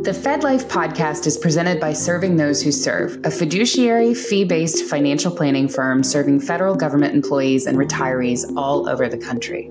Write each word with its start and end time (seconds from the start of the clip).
The 0.00 0.14
Fed 0.14 0.44
Life 0.44 0.68
podcast 0.68 1.26
is 1.26 1.36
presented 1.36 1.80
by 1.80 1.92
Serving 1.92 2.36
Those 2.36 2.62
Who 2.62 2.70
Serve, 2.70 3.18
a 3.24 3.32
fiduciary, 3.32 4.14
fee 4.14 4.44
based 4.44 4.84
financial 4.84 5.34
planning 5.34 5.68
firm 5.68 6.04
serving 6.04 6.38
federal 6.38 6.76
government 6.76 7.16
employees 7.16 7.66
and 7.66 7.76
retirees 7.76 8.44
all 8.56 8.88
over 8.88 9.08
the 9.08 9.18
country. 9.18 9.68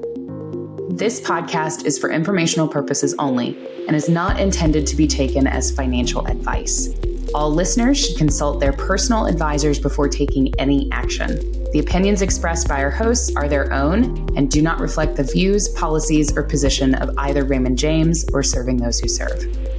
This 0.89 1.21
podcast 1.21 1.85
is 1.85 1.97
for 1.97 2.09
informational 2.09 2.67
purposes 2.67 3.15
only 3.17 3.57
and 3.87 3.95
is 3.95 4.09
not 4.09 4.37
intended 4.37 4.85
to 4.87 4.97
be 4.97 5.07
taken 5.07 5.47
as 5.47 5.71
financial 5.71 6.27
advice. 6.27 6.93
All 7.33 7.49
listeners 7.49 7.97
should 7.97 8.17
consult 8.17 8.59
their 8.59 8.73
personal 8.73 9.27
advisors 9.27 9.79
before 9.79 10.09
taking 10.09 10.53
any 10.59 10.89
action. 10.91 11.37
The 11.71 11.79
opinions 11.79 12.21
expressed 12.21 12.67
by 12.67 12.83
our 12.83 12.91
hosts 12.91 13.33
are 13.37 13.47
their 13.47 13.71
own 13.71 14.27
and 14.35 14.51
do 14.51 14.61
not 14.61 14.81
reflect 14.81 15.15
the 15.15 15.23
views, 15.23 15.69
policies, 15.69 16.35
or 16.35 16.43
position 16.43 16.95
of 16.95 17.17
either 17.17 17.45
Raymond 17.45 17.77
James 17.77 18.25
or 18.33 18.43
Serving 18.43 18.77
Those 18.77 18.99
Who 18.99 19.07
Serve. 19.07 19.76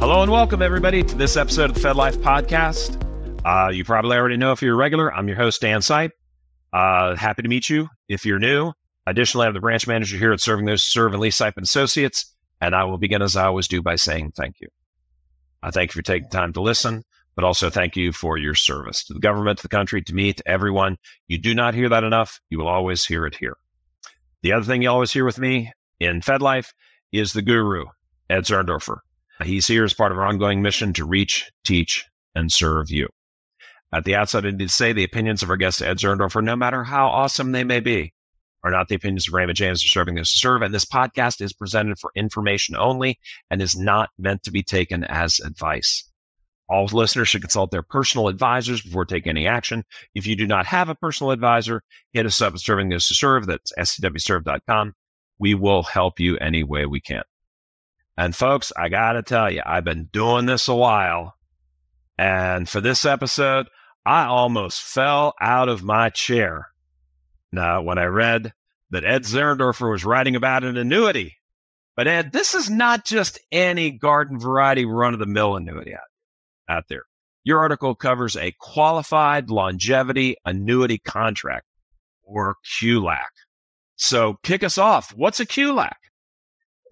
Hello 0.00 0.22
and 0.22 0.32
welcome, 0.32 0.62
everybody, 0.62 1.02
to 1.02 1.14
this 1.14 1.36
episode 1.36 1.68
of 1.68 1.74
the 1.74 1.80
Fed 1.80 1.94
Life 1.94 2.16
Podcast. 2.20 2.96
Uh, 3.44 3.68
you 3.68 3.84
probably 3.84 4.16
already 4.16 4.38
know 4.38 4.50
if 4.50 4.62
you're 4.62 4.72
a 4.72 4.78
regular. 4.78 5.12
I'm 5.12 5.28
your 5.28 5.36
host, 5.36 5.60
Dan 5.60 5.80
Sipe. 5.80 6.12
Uh, 6.72 7.14
happy 7.16 7.42
to 7.42 7.48
meet 7.50 7.68
you 7.68 7.86
if 8.08 8.24
you're 8.24 8.38
new. 8.38 8.72
Additionally, 9.06 9.46
I'm 9.46 9.52
the 9.52 9.60
branch 9.60 9.86
manager 9.86 10.16
here 10.16 10.32
at 10.32 10.40
Serving 10.40 10.64
Those 10.64 10.82
Serve 10.82 11.12
and 11.12 11.20
Lee 11.20 11.28
Sipe 11.28 11.52
and 11.58 11.64
Associates, 11.64 12.34
and 12.62 12.74
I 12.74 12.84
will 12.84 12.96
begin 12.96 13.20
as 13.20 13.36
I 13.36 13.44
always 13.44 13.68
do 13.68 13.82
by 13.82 13.96
saying 13.96 14.32
thank 14.34 14.62
you. 14.62 14.68
I 15.62 15.70
thank 15.70 15.90
you 15.90 15.98
for 15.98 16.02
taking 16.02 16.30
time 16.30 16.54
to 16.54 16.62
listen, 16.62 17.04
but 17.36 17.44
also 17.44 17.68
thank 17.68 17.94
you 17.94 18.10
for 18.10 18.38
your 18.38 18.54
service 18.54 19.04
to 19.04 19.12
the 19.12 19.20
government, 19.20 19.58
to 19.58 19.64
the 19.64 19.68
country, 19.68 20.00
to 20.00 20.14
me, 20.14 20.32
to 20.32 20.48
everyone. 20.48 20.96
You 21.28 21.36
do 21.36 21.54
not 21.54 21.74
hear 21.74 21.90
that 21.90 22.04
enough. 22.04 22.40
You 22.48 22.56
will 22.56 22.68
always 22.68 23.04
hear 23.04 23.26
it 23.26 23.36
here. 23.36 23.58
The 24.40 24.54
other 24.54 24.64
thing 24.64 24.80
you 24.80 24.88
always 24.88 25.12
hear 25.12 25.26
with 25.26 25.38
me 25.38 25.74
in 26.00 26.22
Fed 26.22 26.40
Life 26.40 26.72
is 27.12 27.34
the 27.34 27.42
guru, 27.42 27.84
Ed 28.30 28.44
Zurndorfer. 28.44 29.00
Uh, 29.40 29.44
he's 29.44 29.66
here 29.66 29.84
as 29.84 29.94
part 29.94 30.12
of 30.12 30.18
our 30.18 30.26
ongoing 30.26 30.62
mission 30.62 30.92
to 30.92 31.04
reach, 31.04 31.50
teach, 31.64 32.04
and 32.34 32.52
serve 32.52 32.90
you. 32.90 33.08
At 33.92 34.04
the 34.04 34.14
outset, 34.14 34.46
I 34.46 34.50
need 34.50 34.60
to 34.60 34.68
say 34.68 34.92
the 34.92 35.04
opinions 35.04 35.42
of 35.42 35.50
our 35.50 35.56
guest, 35.56 35.82
Ed 35.82 35.98
Zurndorfer, 35.98 36.44
no 36.44 36.54
matter 36.54 36.84
how 36.84 37.08
awesome 37.08 37.52
they 37.52 37.64
may 37.64 37.80
be, 37.80 38.12
are 38.62 38.70
not 38.70 38.88
the 38.88 38.94
opinions 38.94 39.26
of 39.26 39.34
Raymond 39.34 39.56
James 39.56 39.82
or 39.82 39.88
serving 39.88 40.14
this 40.14 40.30
to 40.32 40.38
serve. 40.38 40.62
And 40.62 40.72
this 40.72 40.84
podcast 40.84 41.40
is 41.40 41.52
presented 41.52 41.98
for 41.98 42.12
information 42.14 42.76
only 42.76 43.18
and 43.50 43.60
is 43.60 43.76
not 43.76 44.10
meant 44.18 44.42
to 44.44 44.52
be 44.52 44.62
taken 44.62 45.04
as 45.04 45.40
advice. 45.40 46.04
All 46.68 46.86
listeners 46.92 47.28
should 47.28 47.42
consult 47.42 47.72
their 47.72 47.82
personal 47.82 48.28
advisors 48.28 48.80
before 48.80 49.04
taking 49.04 49.30
any 49.30 49.48
action. 49.48 49.82
If 50.14 50.24
you 50.24 50.36
do 50.36 50.46
not 50.46 50.66
have 50.66 50.88
a 50.88 50.94
personal 50.94 51.32
advisor, 51.32 51.82
hit 52.12 52.26
us 52.26 52.40
up 52.40 52.54
at 52.54 52.60
serving 52.60 52.90
this 52.90 53.08
to 53.08 53.14
serve. 53.14 53.46
That's 53.46 53.72
stwserve.com. 53.76 54.94
We 55.40 55.54
will 55.54 55.82
help 55.82 56.20
you 56.20 56.36
any 56.36 56.62
way 56.62 56.86
we 56.86 57.00
can. 57.00 57.22
And 58.20 58.36
folks, 58.36 58.70
I 58.76 58.90
got 58.90 59.12
to 59.12 59.22
tell 59.22 59.50
you, 59.50 59.62
I've 59.64 59.84
been 59.84 60.10
doing 60.12 60.44
this 60.44 60.68
a 60.68 60.74
while. 60.74 61.36
And 62.18 62.68
for 62.68 62.82
this 62.82 63.06
episode, 63.06 63.66
I 64.04 64.26
almost 64.26 64.82
fell 64.82 65.32
out 65.40 65.70
of 65.70 65.82
my 65.82 66.10
chair. 66.10 66.68
Now, 67.50 67.80
when 67.80 67.96
I 67.96 68.04
read 68.04 68.52
that 68.90 69.06
Ed 69.06 69.22
Zurndorfer 69.22 69.90
was 69.90 70.04
writing 70.04 70.36
about 70.36 70.64
an 70.64 70.76
annuity, 70.76 71.38
but 71.96 72.08
Ed, 72.08 72.30
this 72.30 72.54
is 72.54 72.68
not 72.68 73.06
just 73.06 73.40
any 73.50 73.90
garden 73.90 74.38
variety 74.38 74.84
run 74.84 75.14
of 75.14 75.18
the 75.18 75.24
mill 75.24 75.56
annuity 75.56 75.94
out, 75.94 76.00
out 76.68 76.84
there. 76.90 77.04
Your 77.42 77.60
article 77.60 77.94
covers 77.94 78.36
a 78.36 78.54
qualified 78.60 79.48
longevity 79.48 80.36
annuity 80.44 80.98
contract 80.98 81.64
or 82.22 82.56
QLAC. 82.78 83.24
So 83.96 84.38
kick 84.42 84.62
us 84.62 84.76
off. 84.76 85.10
What's 85.16 85.40
a 85.40 85.46
QLAC? 85.46 85.94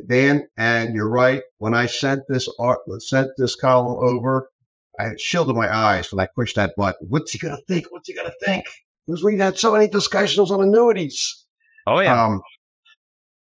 Dan, 0.07 0.47
and 0.57 0.95
you're 0.95 1.09
right. 1.09 1.43
When 1.59 1.75
I 1.75 1.87
sent 1.87 2.23
this 2.29 2.49
art, 2.59 2.81
sent 3.01 3.31
this 3.37 3.57
column 3.57 3.99
over, 4.01 4.49
I 4.99 5.15
shielded 5.17 5.57
my 5.57 5.75
eyes 5.75 6.13
when 6.13 6.21
I 6.21 6.29
pushed 6.35 6.57
that 6.57 6.75
button. 6.77 7.09
What's 7.09 7.33
he 7.33 7.39
gonna 7.39 7.59
think? 7.69 7.87
What's 7.91 8.09
he 8.09 8.15
gonna 8.15 8.33
think? 8.45 8.65
Because 9.07 9.25
we 9.25 9.39
had 9.39 9.59
so 9.59 9.73
many 9.73 9.89
discussions 9.89 10.51
on 10.51 10.63
annuities. 10.63 11.45
Oh 11.87 12.01
yeah. 12.01 12.25
Um, 12.25 12.43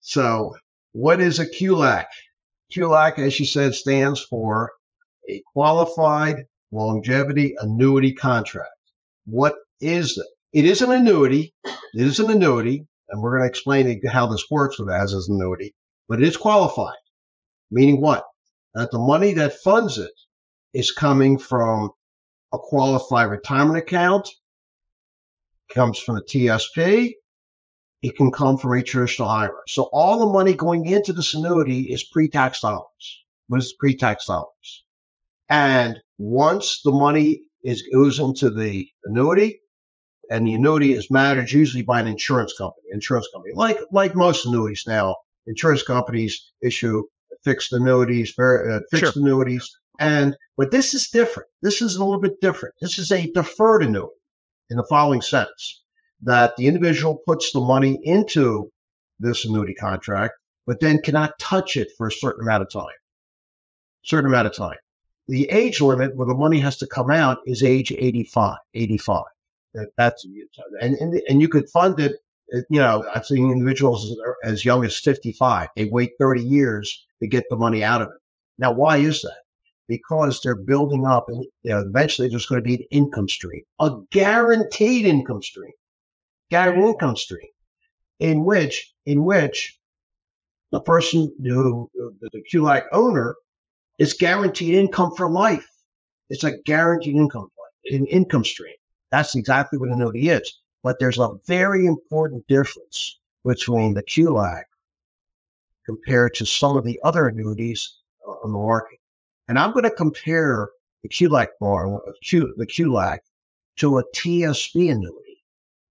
so, 0.01 0.55
what 0.93 1.21
is 1.21 1.39
a 1.39 1.47
QLAC? 1.47 2.07
QLAC, 2.75 3.19
as 3.19 3.41
you 3.41 3.47
said, 3.47 3.75
stands 3.75 4.21
for 4.21 4.73
a 5.31 5.43
qualified 5.53 6.45
longevity 6.73 7.55
annuity 7.61 8.13
contract. 8.13 8.71
What 9.27 9.55
is 9.81 10.19
it? 10.19 10.27
It 10.59 10.65
is 10.67 10.83
an 10.83 10.91
annuity. 10.91 11.55
It 11.65 12.07
is 12.07 12.21
an 12.21 12.31
annuity, 12.31 12.87
and 13.09 13.23
we're 13.23 13.39
going 13.39 13.43
to 13.43 13.49
explain 13.49 14.01
how 14.07 14.27
this 14.27 14.45
works 14.51 14.79
with 14.79 14.91
as 14.91 15.13
an 15.13 15.35
annuity 15.35 15.75
but 16.09 16.21
it 16.21 16.29
is 16.29 16.37
qualified. 16.37 16.97
Meaning 17.71 18.01
what? 18.01 18.25
That 18.75 18.91
the 18.91 18.99
money 18.99 19.33
that 19.35 19.61
funds 19.61 19.99
it 19.99 20.13
is 20.73 20.91
coming 20.91 21.39
from 21.39 21.91
a 22.53 22.59
qualified 22.59 23.31
retirement 23.31 23.79
account, 23.79 24.29
comes 25.73 25.99
from 25.99 26.17
a 26.17 26.23
TSP, 26.23 27.13
it 28.03 28.17
can 28.17 28.31
come 28.31 28.59
from 28.59 28.73
a 28.75 28.83
traditional 28.83 29.29
IRA. 29.29 29.63
So 29.67 29.85
all 29.93 30.19
the 30.19 30.33
money 30.33 30.55
going 30.55 30.87
into 30.87 31.13
this 31.13 31.35
annuity 31.35 31.93
is 31.93 32.05
pre-tax 32.05 32.61
dollars. 32.61 33.25
What 33.49 33.59
is 33.59 33.75
pre-tax 33.79 34.27
dollars? 34.27 34.85
And 35.49 35.99
once 36.19 36.81
the 36.85 36.93
money 36.93 37.43
is 37.63 37.83
goes 37.93 38.19
into 38.19 38.51
the 38.51 38.89
annuity, 39.05 39.61
and 40.31 40.47
the 40.47 40.55
annuity 40.55 40.93
is 40.93 41.11
managed 41.11 41.53
usually 41.53 41.83
by 41.83 42.01
an 42.01 42.07
insurance 42.07 42.55
company, 42.57 42.87
insurance 42.93 43.29
company, 43.33 43.55
like 43.55 43.79
like 43.93 44.15
most 44.15 44.47
annuities 44.47 44.85
now, 44.87 45.17
insurance 45.47 45.83
companies 45.83 46.53
issue 46.63 47.03
fixed 47.45 47.73
annuities, 47.73 48.37
uh, 48.39 48.81
fixed 48.91 49.15
sure. 49.15 49.23
annuities. 49.23 49.71
And 50.01 50.37
but 50.57 50.71
this 50.71 50.95
is 50.95 51.09
different. 51.09 51.49
This 51.63 51.81
is 51.81 51.97
a 51.97 52.05
little 52.05 52.21
bit 52.21 52.41
different. 52.41 52.75
This 52.81 52.99
is 52.99 53.13
a 53.13 53.31
deferred 53.33 53.83
annuity 53.83 54.15
in 54.71 54.77
the 54.77 54.87
following 54.89 55.21
sense 55.21 55.83
that 56.23 56.57
the 56.57 56.67
individual 56.67 57.21
puts 57.27 57.53
the 57.53 57.61
money 57.61 57.99
into 58.03 58.71
this 59.21 59.45
annuity 59.45 59.75
contract, 59.75 60.35
but 60.67 60.81
then 60.81 61.01
cannot 61.03 61.39
touch 61.39 61.77
it 61.77 61.89
for 61.97 62.09
a 62.09 62.13
certain 62.13 62.43
amount 62.43 62.63
of 62.63 62.71
time. 62.71 62.87
Certain 64.05 64.29
amount 64.29 64.47
of 64.47 64.55
time. 64.55 64.77
The 65.29 65.49
age 65.51 65.81
limit 65.81 66.17
where 66.17 66.27
the 66.27 66.35
money 66.35 66.59
has 66.61 66.77
to 66.79 66.87
come 66.87 67.11
out 67.11 67.39
is 67.47 67.63
age 67.63 67.93
85. 67.93 68.57
85. 68.75 69.23
That's 69.97 70.25
and, 70.81 70.95
and 70.97 71.21
and 71.29 71.41
you 71.41 71.49
could 71.49 71.69
fund 71.69 71.99
it 71.99 72.13
Uh, 72.55 72.59
you 72.71 72.81
know, 72.81 73.05
I've 73.15 73.27
seen 73.27 73.51
individuals 73.51 74.15
as 74.45 74.65
young 74.65 74.85
as 74.85 74.99
55. 74.99 75.69
They 75.77 75.87
wait 75.87 76.13
30 76.19 76.43
years 76.43 77.07
to 77.21 77.29
get 77.29 77.45
the 77.51 77.57
money 77.57 77.83
out 77.83 78.03
of 78.03 78.09
it. 78.09 78.21
Now, 78.59 78.73
why 78.73 78.99
is 78.99 79.23
that? 79.23 79.37
Because 79.89 80.41
they're 80.41 80.55
building 80.55 81.07
up 81.07 81.27
and 81.29 81.45
you 81.63 81.71
know, 81.71 81.81
eventually 81.81 82.29
there's 82.29 82.47
going 82.47 82.63
to 82.63 82.67
be 82.67 82.77
an 82.77 82.87
income 82.91 83.29
stream, 83.29 83.63
a 83.81 83.91
guaranteed 84.11 85.05
income 85.05 85.43
stream, 85.43 85.73
guaranteed 86.51 86.81
mm-hmm. 86.81 86.91
income 86.91 87.17
stream 87.17 87.49
in 88.21 88.45
which, 88.45 88.93
in 89.05 89.25
which 89.25 89.79
the 90.73 90.81
person 90.81 91.35
who, 91.43 91.91
the, 91.95 92.31
the 92.33 92.43
QLAC 92.53 92.85
owner 92.93 93.37
is 93.99 94.15
guaranteed 94.15 94.75
income 94.75 95.13
for 95.17 95.29
life. 95.29 95.69
It's 96.31 96.45
a 96.45 96.57
guaranteed 96.65 97.17
income, 97.17 97.49
an 97.87 98.07
income 98.07 98.45
stream. 98.45 98.75
That's 99.11 99.35
exactly 99.35 99.79
what 99.79 99.91
an 99.91 99.95
annuity 99.95 100.31
is. 100.31 100.61
But 100.85 100.99
there's 101.01 101.19
a 101.19 101.31
very 101.47 101.87
important 101.87 102.47
difference 102.47 103.19
between 103.43 103.95
the 103.95 104.03
QLAC 104.03 104.65
compared 105.87 106.35
to 106.35 106.45
some 106.47 106.77
of 106.77 106.85
the 106.85 107.01
other 107.03 107.27
annuities 107.27 107.97
on 108.27 108.53
the 108.53 108.59
market. 108.59 108.99
And 109.49 109.59
I'm 109.59 109.73
going 109.73 109.85
to 109.85 109.91
compare 109.91 110.69
the 111.03 111.09
QLAC 111.09 111.49
bar, 111.59 112.01
Q, 112.23 112.55
the 112.59 112.67
QLAC, 112.67 113.19
to 113.79 113.99
a 113.99 114.05
TSP 114.15 114.93
annuity, 114.93 115.43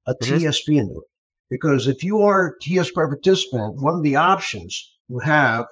a 0.05 0.13
mm-hmm. 0.13 0.35
TSP 0.35 0.79
annuity. 0.79 1.07
Because 1.49 1.87
if 1.87 2.03
you 2.03 2.21
are 2.21 2.47
a 2.47 2.59
TSP 2.59 2.93
participant, 2.93 3.81
one 3.81 3.95
of 3.95 4.03
the 4.03 4.15
options 4.15 4.95
you 5.09 5.17
have 5.19 5.65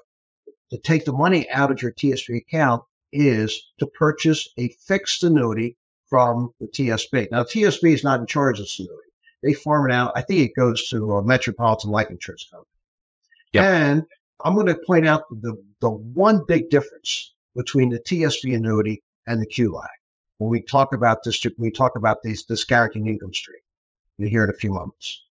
to 0.71 0.79
take 0.79 1.05
the 1.05 1.13
money 1.13 1.47
out 1.51 1.69
of 1.71 1.79
your 1.79 1.91
TSP 1.91 2.37
account 2.37 2.83
is 3.13 3.71
to 3.77 3.85
purchase 3.85 4.49
a 4.57 4.69
fixed 4.87 5.23
annuity 5.23 5.77
from 6.07 6.53
the 6.59 6.67
TSP. 6.67 7.29
Now, 7.31 7.43
TSP 7.43 7.93
is 7.93 8.03
not 8.03 8.19
in 8.19 8.25
charge 8.25 8.59
of 8.59 8.65
this 8.65 8.79
annuity. 8.79 9.10
They 9.43 9.53
farm 9.53 9.89
it 9.89 9.93
out. 9.93 10.11
I 10.15 10.21
think 10.21 10.41
it 10.41 10.55
goes 10.55 10.87
to 10.89 11.13
a 11.13 11.23
Metropolitan 11.23 11.91
Life 11.91 12.09
Insurance 12.09 12.47
Company. 12.49 12.67
Yep. 13.53 13.63
And 13.63 14.03
I'm 14.43 14.55
going 14.55 14.67
to 14.67 14.79
point 14.85 15.07
out 15.07 15.23
the, 15.29 15.55
the 15.81 15.89
one 15.89 16.43
big 16.47 16.69
difference 16.69 17.33
between 17.55 17.89
the 17.89 17.99
TSP 17.99 18.55
annuity 18.55 19.01
and 19.27 19.41
the 19.41 19.47
QLAC. 19.47 19.87
When 20.37 20.49
we 20.49 20.61
talk 20.61 20.93
about 20.93 21.23
this, 21.23 21.43
when 21.43 21.53
we 21.57 21.71
talk 21.71 21.95
about 21.95 22.23
these, 22.23 22.45
this 22.45 22.63
guaranteed 22.63 23.05
income 23.05 23.33
stream, 23.33 23.59
you'll 24.17 24.29
hear 24.29 24.43
in 24.43 24.49
a 24.49 24.53
few 24.53 24.71
moments. 24.71 25.23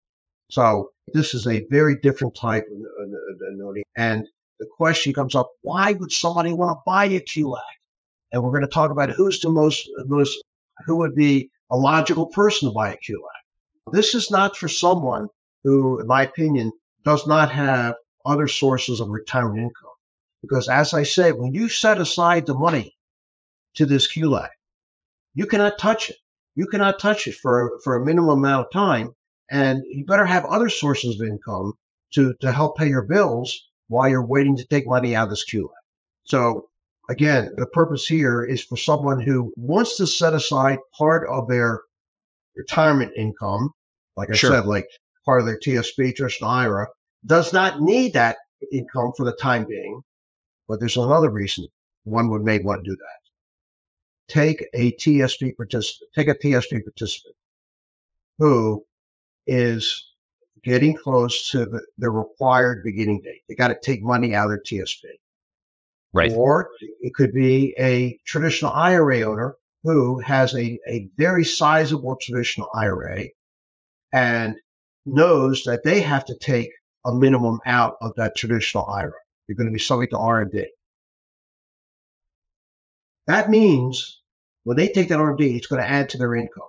So 0.52 0.92
this 1.14 1.34
is 1.34 1.48
a 1.48 1.66
very 1.70 1.96
different 1.96 2.36
type 2.36 2.66
of 2.68 3.12
annuity. 3.52 3.84
And 3.96 4.28
the 4.60 4.66
question 4.66 5.14
comes 5.14 5.36
up, 5.36 5.50
why 5.62 5.94
would 5.94 6.12
somebody 6.12 6.54
want 6.54 6.78
to 6.78 6.82
buy 6.86 7.06
a 7.06 7.20
QLAC? 7.20 7.62
And 8.32 8.44
we're 8.44 8.52
going 8.52 8.62
to 8.62 8.68
talk 8.68 8.92
about 8.92 9.10
who's 9.10 9.40
the 9.40 9.50
most, 9.50 9.90
most 10.06 10.38
who 10.86 10.98
would 10.98 11.16
be 11.16 11.50
a 11.72 11.78
logical 11.78 12.28
person 12.28 12.70
to 12.70 12.74
buy 12.74 12.92
a 12.94 12.98
QLAC. 12.98 13.39
This 13.92 14.16
is 14.16 14.32
not 14.32 14.56
for 14.56 14.68
someone 14.68 15.28
who, 15.64 16.00
in 16.00 16.08
my 16.08 16.24
opinion, 16.24 16.72
does 17.04 17.28
not 17.28 17.52
have 17.52 17.96
other 18.26 18.48
sources 18.48 19.00
of 19.00 19.10
retirement 19.10 19.60
income. 19.60 19.92
Because 20.42 20.70
as 20.70 20.94
I 20.94 21.04
said, 21.04 21.36
when 21.36 21.54
you 21.54 21.68
set 21.70 22.00
aside 22.00 22.46
the 22.46 22.54
money 22.54 22.96
to 23.76 23.86
this 23.86 24.12
QLAC, 24.12 24.50
you 25.34 25.46
cannot 25.46 25.78
touch 25.78 26.10
it. 26.10 26.18
You 26.56 26.66
cannot 26.68 27.00
touch 27.00 27.28
it 27.28 27.36
for, 27.36 27.80
for 27.84 27.96
a 27.96 28.06
minimum 28.06 28.40
amount 28.40 28.68
of 28.68 28.72
time. 28.72 29.14
And 29.52 29.84
you 29.90 30.06
better 30.06 30.26
have 30.26 30.46
other 30.46 30.70
sources 30.70 31.20
of 31.20 31.28
income 31.28 31.74
to, 32.14 32.34
to 32.42 32.52
help 32.52 32.78
pay 32.78 32.88
your 32.88 33.04
bills 33.04 33.68
while 33.88 34.08
you're 34.08 34.26
waiting 34.26 34.56
to 34.58 34.66
take 34.66 34.88
money 34.88 35.16
out 35.16 35.26
of 35.26 35.30
this 35.32 35.46
QLAC. 35.50 35.70
So 36.24 36.70
again, 37.10 37.52
the 37.58 37.66
purpose 37.66 38.08
here 38.08 38.44
is 38.44 38.64
for 38.64 38.78
someone 38.78 39.20
who 39.20 39.52
wants 39.58 39.98
to 39.98 40.08
set 40.08 40.34
aside 40.34 40.80
part 40.98 41.28
of 41.28 41.48
their 41.48 41.82
retirement 42.56 43.12
income, 43.18 43.72
like 44.20 44.30
I 44.32 44.36
sure. 44.36 44.52
said, 44.52 44.66
like 44.66 44.86
part 45.26 45.40
of 45.40 45.46
their 45.48 45.58
TSP, 45.58 46.14
traditional 46.14 46.50
IRA, 46.50 46.88
does 47.26 47.54
not 47.54 47.82
need 47.82 48.14
that 48.14 48.38
income 48.72 49.14
for 49.16 49.26
the 49.26 49.36
time 49.42 49.66
being. 49.66 50.02
But 50.68 50.80
there's 50.80 50.98
another 50.98 51.32
reason 51.32 51.68
one 52.04 52.30
would 52.30 52.44
may 52.44 52.60
want 52.60 52.84
to 52.84 52.92
do 52.92 52.98
that. 52.98 54.34
Take 54.34 54.66
a 54.74 54.92
TSP 54.92 55.56
participant, 55.56 56.12
take 56.14 56.28
a 56.28 56.36
TSP 56.36 56.84
participant 56.84 57.36
who 58.38 58.84
is 59.48 60.06
getting 60.64 60.96
close 60.96 61.50
to 61.52 61.66
the, 61.66 61.82
the 61.98 62.10
required 62.10 62.84
beginning 62.84 63.22
date. 63.24 63.42
They 63.48 63.56
got 63.56 63.70
to 63.70 63.78
take 63.82 64.04
money 64.04 64.36
out 64.36 64.46
of 64.46 64.50
their 64.50 64.62
TSP. 64.62 65.06
Right. 66.14 66.34
Or 66.34 66.70
it 67.02 67.14
could 67.14 67.32
be 67.32 67.74
a 67.80 68.20
traditional 68.26 68.72
IRA 68.72 69.22
owner 69.22 69.56
who 69.84 70.20
has 70.20 70.54
a, 70.56 70.78
a 70.88 71.08
very 71.18 71.46
sizable 71.46 72.18
traditional 72.22 72.70
IRA 72.76 73.30
and 74.12 74.56
knows 75.06 75.64
that 75.64 75.84
they 75.84 76.02
have 76.02 76.26
to 76.26 76.38
take 76.38 76.70
a 77.06 77.14
minimum 77.14 77.60
out 77.66 77.96
of 78.02 78.14
that 78.16 78.36
traditional 78.36 78.86
IRA. 78.88 79.12
You're 79.48 79.56
going 79.56 79.68
to 79.68 79.74
be 79.74 79.80
subject 79.80 80.12
to 80.12 80.18
RMD. 80.18 80.66
That 83.28 83.50
means 83.50 84.22
when 84.64 84.78
they 84.78 84.88
take 84.88 85.10
that 85.10 85.20
RMD, 85.20 85.56
it's 85.56 85.68
going 85.68 85.82
to 85.82 85.90
add 85.90 86.10
to 86.10 86.18
their 86.18 86.36
income. 86.36 86.68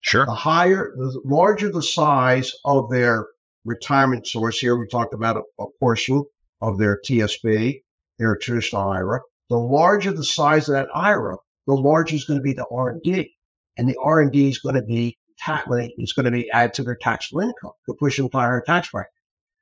Sure. 0.00 0.26
The 0.26 0.34
higher, 0.34 0.92
the 0.96 1.20
larger 1.24 1.70
the 1.70 1.82
size 1.82 2.52
of 2.64 2.90
their 2.90 3.26
retirement 3.64 4.26
source 4.26 4.58
here, 4.58 4.76
we 4.76 4.86
talked 4.86 5.14
about 5.14 5.36
a, 5.36 5.42
a 5.62 5.66
portion 5.80 6.24
of 6.60 6.78
their 6.78 7.00
TSP, 7.00 7.80
their 8.18 8.36
traditional 8.36 8.82
IRA. 8.82 9.20
The 9.50 9.56
larger 9.56 10.12
the 10.12 10.24
size 10.24 10.68
of 10.68 10.74
that 10.74 10.88
IRA, 10.94 11.36
the 11.66 11.74
larger 11.74 12.16
is 12.16 12.24
going 12.24 12.38
to 12.38 12.42
be 12.42 12.52
the 12.52 12.66
RMD. 12.70 13.30
And 13.76 13.88
the 13.88 13.98
RMD 14.04 14.48
is 14.48 14.58
going 14.58 14.74
to 14.76 14.82
be 14.82 15.16
tax, 15.44 15.66
it's 15.68 16.12
going 16.12 16.24
to 16.24 16.30
be 16.30 16.50
added 16.50 16.74
to 16.74 16.82
their 16.82 16.96
taxable 16.96 17.40
income 17.40 17.72
to 17.86 17.94
push 17.94 18.16
them 18.16 18.28
to 18.28 18.36
higher 18.36 18.62
tax 18.64 18.90
bracket. 18.90 19.10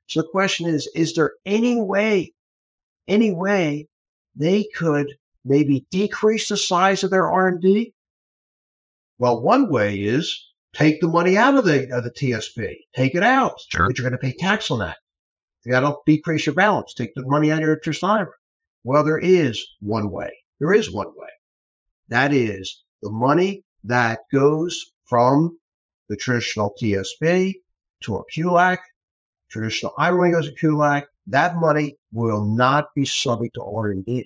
So 0.07 0.21
the 0.21 0.27
question 0.29 0.67
is, 0.67 0.89
is 0.95 1.13
there 1.13 1.33
any 1.45 1.79
way, 1.81 2.33
any 3.07 3.33
way 3.33 3.87
they 4.35 4.65
could 4.75 5.13
maybe 5.45 5.85
decrease 5.91 6.49
the 6.49 6.57
size 6.57 7.03
of 7.03 7.11
their 7.11 7.23
RMD? 7.23 7.93
Well, 9.17 9.41
one 9.41 9.69
way 9.69 9.97
is 9.97 10.49
take 10.73 10.99
the 11.01 11.07
money 11.07 11.37
out 11.37 11.55
of 11.55 11.65
the, 11.65 11.95
of 11.95 12.03
the 12.03 12.11
TSP, 12.11 12.75
take 12.95 13.15
it 13.15 13.23
out, 13.23 13.59
sure. 13.69 13.87
but 13.87 13.97
you're 13.97 14.09
going 14.09 14.19
to 14.19 14.25
pay 14.25 14.35
tax 14.37 14.71
on 14.71 14.79
that. 14.79 14.97
You 15.65 15.71
got 15.71 15.81
to 15.81 15.95
decrease 16.05 16.45
your 16.45 16.55
balance, 16.55 16.93
take 16.93 17.13
the 17.15 17.23
money 17.25 17.51
out 17.51 17.59
of 17.59 17.65
your 17.65 17.75
interest. 17.75 18.03
Well, 18.83 19.03
there 19.03 19.19
is 19.19 19.65
one 19.79 20.11
way. 20.11 20.31
There 20.59 20.73
is 20.73 20.91
one 20.91 21.07
way. 21.15 21.29
That 22.09 22.33
is 22.33 22.83
the 23.01 23.11
money 23.11 23.63
that 23.85 24.19
goes 24.31 24.91
from 25.05 25.57
the 26.09 26.15
traditional 26.15 26.73
TSP 26.81 27.53
to 28.03 28.15
a 28.17 28.23
QLAC, 28.35 28.77
traditional 29.49 29.93
IRA 29.97 30.31
goes 30.31 30.49
to 30.49 30.55
QLAC. 30.55 31.05
That 31.27 31.55
money 31.55 31.97
will 32.11 32.43
not 32.43 32.93
be 32.95 33.05
subject 33.05 33.55
to 33.55 33.61
RMD. 33.61 34.25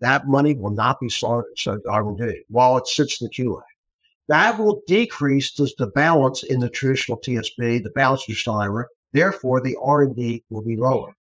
That 0.00 0.26
money 0.26 0.54
will 0.54 0.70
not 0.70 1.00
be 1.00 1.08
subject 1.08 1.58
to 1.64 1.78
RMD 1.86 2.40
while 2.48 2.76
it 2.76 2.86
sits 2.86 3.20
in 3.20 3.28
the 3.28 3.34
QLAC. 3.34 3.62
That 4.28 4.58
will 4.58 4.82
decrease 4.86 5.52
the, 5.54 5.70
the 5.78 5.86
balance 5.86 6.42
in 6.42 6.60
the 6.60 6.68
traditional 6.68 7.18
TSP, 7.18 7.82
the 7.82 7.90
balance 7.94 8.24
in 8.28 8.34
the 8.34 8.52
IRA. 8.52 8.86
Therefore, 9.12 9.60
the 9.60 9.76
RMD 9.82 10.42
will 10.50 10.62
be 10.62 10.76
lower 10.76 11.14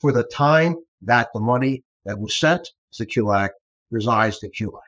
for 0.00 0.12
the 0.12 0.22
time 0.24 0.76
that 1.02 1.28
the 1.34 1.40
money 1.40 1.82
that 2.04 2.18
was 2.18 2.34
sent 2.34 2.64
to 2.92 3.04
the 3.04 3.06
QLAC 3.06 3.50
resides 3.90 4.42
in 4.42 4.50
the 4.50 4.64
QLAC. 4.66 4.80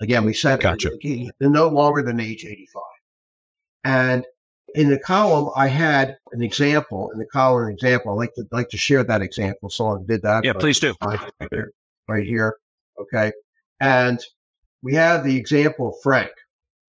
Again, 0.00 0.24
we 0.24 0.32
said 0.32 0.60
gotcha. 0.60 0.90
they're 1.02 1.50
no 1.50 1.68
longer 1.68 2.02
than 2.02 2.20
age 2.20 2.44
85. 2.44 2.82
And 3.84 4.24
in 4.74 4.90
the 4.90 4.98
column, 4.98 5.50
I 5.56 5.68
had 5.68 6.16
an 6.32 6.42
example. 6.42 7.10
In 7.12 7.18
the 7.18 7.26
column, 7.26 7.68
an 7.68 7.72
example. 7.72 8.12
I 8.12 8.14
like 8.14 8.34
to 8.34 8.44
like 8.52 8.68
to 8.70 8.76
share 8.76 9.02
that 9.04 9.22
example. 9.22 9.70
Someone 9.70 10.04
did 10.06 10.22
that. 10.22 10.44
Yeah, 10.44 10.52
please 10.52 10.78
do. 10.78 10.94
Right 12.08 12.26
here. 12.26 12.56
Okay. 13.00 13.32
And 13.80 14.20
we 14.82 14.94
have 14.94 15.24
the 15.24 15.36
example 15.36 15.88
of 15.88 15.94
Frank. 16.02 16.30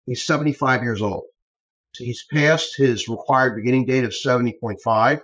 He's 0.05 0.25
75 0.25 0.83
years 0.83 1.01
old. 1.01 1.23
He's 1.97 2.25
passed 2.31 2.77
his 2.77 3.07
required 3.07 3.55
beginning 3.55 3.85
date 3.85 4.03
of 4.03 4.11
70.5. 4.11 5.21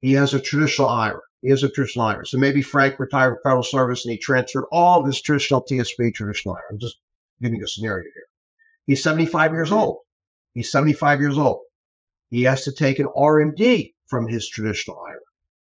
He 0.00 0.12
has 0.12 0.34
a 0.34 0.40
traditional 0.40 0.88
IRA. 0.88 1.20
He 1.42 1.50
has 1.50 1.62
a 1.62 1.68
traditional 1.68 2.06
IRA. 2.06 2.26
So 2.26 2.38
maybe 2.38 2.62
Frank 2.62 2.98
retired 2.98 3.34
from 3.34 3.42
federal 3.42 3.62
service 3.62 4.04
and 4.04 4.12
he 4.12 4.18
transferred 4.18 4.64
all 4.72 5.00
of 5.00 5.06
his 5.06 5.20
traditional 5.20 5.62
TSP 5.62 6.14
traditional 6.14 6.54
IRA. 6.54 6.64
I'm 6.70 6.78
just 6.78 6.98
giving 7.40 7.62
a 7.62 7.68
scenario 7.68 8.04
here. 8.04 8.26
He's 8.86 9.02
75 9.02 9.52
years 9.52 9.70
old. 9.72 9.98
He's 10.56 10.72
75 10.72 11.20
years 11.20 11.36
old. 11.36 11.60
He 12.30 12.44
has 12.44 12.64
to 12.64 12.72
take 12.72 12.98
an 12.98 13.08
RMD 13.14 13.92
from 14.06 14.26
his 14.26 14.48
traditional 14.48 14.98
IRA. 15.06 15.20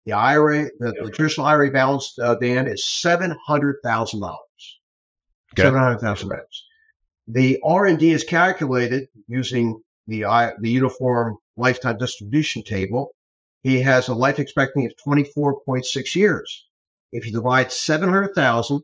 The 0.05 0.13
IRA, 0.13 0.69
the, 0.79 0.93
the 1.03 1.11
traditional 1.11 1.45
IRA 1.45 1.69
balance, 1.69 2.17
uh, 2.17 2.35
Dan, 2.35 2.65
is 2.65 2.85
seven 2.85 3.35
hundred 3.45 3.75
thousand 3.83 4.21
dollars. 4.21 4.79
Seven 5.57 5.81
hundred 5.81 5.99
thousand 5.99 6.29
dollars. 6.29 6.65
The 7.27 7.59
RMD 7.61 8.03
is 8.03 8.23
calculated 8.23 9.09
using 9.27 9.81
the 10.07 10.21
the 10.61 10.69
uniform 10.69 11.35
lifetime 11.57 11.97
distribution 11.97 12.63
table. 12.63 13.13
He 13.61 13.81
has 13.81 14.07
a 14.07 14.15
life 14.15 14.39
expectancy 14.39 14.85
of 14.85 14.93
twenty 15.03 15.25
four 15.25 15.59
point 15.65 15.85
six 15.85 16.15
years. 16.15 16.67
If 17.11 17.25
you 17.25 17.33
divide 17.33 17.73
seven 17.73 18.07
hundred 18.07 18.33
thousand 18.33 18.81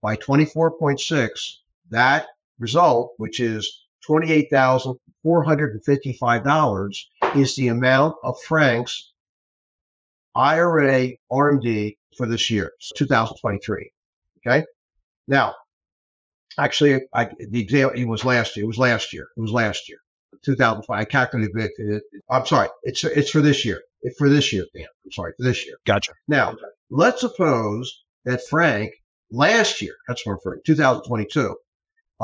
by 0.00 0.14
twenty 0.14 0.44
four 0.44 0.70
point 0.78 1.00
six, 1.00 1.60
that 1.90 2.28
result, 2.60 3.14
which 3.16 3.40
is 3.40 3.83
twenty 4.06 4.32
eight 4.32 4.48
thousand 4.50 4.96
$455 5.24 6.96
is 7.34 7.56
the 7.56 7.68
amount 7.68 8.16
of 8.22 8.40
Frank's 8.42 9.12
IRA 10.34 11.12
RMD 11.32 11.96
for 12.16 12.26
this 12.26 12.50
year, 12.50 12.72
2023. 12.96 13.90
Okay. 14.46 14.64
Now, 15.26 15.54
actually, 16.58 17.00
I, 17.14 17.30
the 17.50 17.60
example 17.60 17.98
it 17.98 18.06
was 18.06 18.24
last 18.24 18.56
year. 18.56 18.64
It 18.64 18.68
was 18.68 18.78
last 18.78 19.12
year. 19.12 19.28
It 19.36 19.40
was 19.40 19.52
last 19.52 19.88
year, 19.88 19.98
2005. 20.44 20.98
I 20.98 21.04
calculated 21.04 21.70
it. 21.78 22.02
I'm 22.30 22.44
sorry. 22.46 22.68
It's 22.82 23.02
it's 23.04 23.30
for 23.30 23.40
this 23.40 23.64
year. 23.64 23.80
It's 24.02 24.18
for 24.18 24.28
this 24.28 24.52
year, 24.52 24.66
Dan. 24.74 24.86
I'm 25.04 25.12
sorry 25.12 25.32
for 25.38 25.44
this 25.44 25.64
year. 25.64 25.76
Gotcha. 25.86 26.12
Now, 26.28 26.56
let's 26.90 27.20
suppose 27.20 28.04
that 28.26 28.46
Frank 28.48 28.92
last 29.30 29.80
year, 29.80 29.94
that's 30.06 30.26
what 30.26 30.32
I'm 30.32 30.38
referring, 30.44 30.60
2022, 30.66 31.56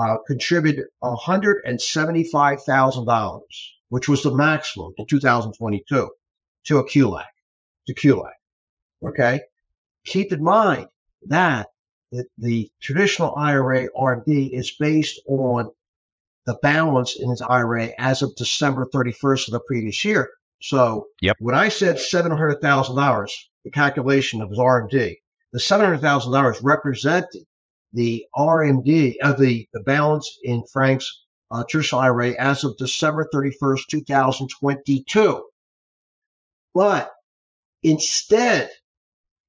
uh, 0.00 0.16
contributed 0.26 0.86
$175,000, 1.02 3.40
which 3.90 4.08
was 4.08 4.22
the 4.22 4.34
maximum 4.34 4.94
in 4.96 5.04
2022 5.06 6.10
to 6.64 6.78
a 6.78 6.84
QLAC, 6.84 7.26
to 7.86 7.94
QLAC. 7.94 8.32
Okay. 9.04 9.42
Keep 10.06 10.32
in 10.32 10.42
mind 10.42 10.86
that 11.26 11.66
the, 12.12 12.24
the 12.38 12.70
traditional 12.80 13.34
IRA 13.36 13.90
RMD 13.90 14.50
is 14.52 14.70
based 14.72 15.20
on 15.26 15.70
the 16.46 16.54
balance 16.62 17.20
in 17.20 17.30
its 17.30 17.42
IRA 17.42 17.90
as 17.98 18.22
of 18.22 18.34
December 18.36 18.86
31st 18.86 19.48
of 19.48 19.52
the 19.52 19.60
previous 19.60 20.02
year. 20.04 20.30
So 20.62 21.08
yep. 21.20 21.36
when 21.38 21.54
I 21.54 21.68
said 21.68 21.96
$700,000, 21.96 23.30
the 23.64 23.70
calculation 23.70 24.40
of 24.40 24.48
his 24.48 24.58
RMD, 24.58 25.16
the 25.52 25.58
$700,000 25.58 26.60
represented 26.62 27.44
the 27.92 28.24
RMD, 28.36 29.14
uh, 29.22 29.32
the, 29.32 29.66
the 29.72 29.80
balance 29.80 30.38
in 30.44 30.62
Frank's 30.72 31.24
uh, 31.50 31.64
traditional 31.68 32.02
IRA 32.02 32.30
as 32.38 32.62
of 32.64 32.76
December 32.76 33.28
31st, 33.34 33.80
2022. 33.88 35.44
But 36.74 37.10
instead, 37.82 38.70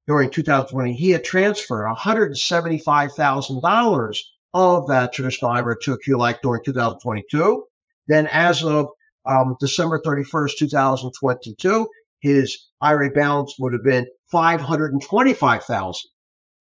during 0.06 0.30
2020, 0.30 0.94
he 0.94 1.10
had 1.10 1.24
transferred 1.24 1.86
$175,000 1.94 4.18
of 4.54 4.86
that 4.88 5.12
traditional 5.12 5.50
IRA 5.50 5.76
to 5.82 5.92
a 5.92 5.98
QLAC 5.98 6.40
during 6.42 6.64
2022. 6.64 7.64
Then, 8.08 8.26
as 8.32 8.64
of 8.64 8.88
um, 9.24 9.56
December 9.60 10.00
31st, 10.04 10.56
2022, 10.58 11.88
his 12.20 12.58
IRA 12.80 13.10
balance 13.10 13.54
would 13.58 13.72
have 13.72 13.84
been 13.84 14.06
525,000. 14.30 16.10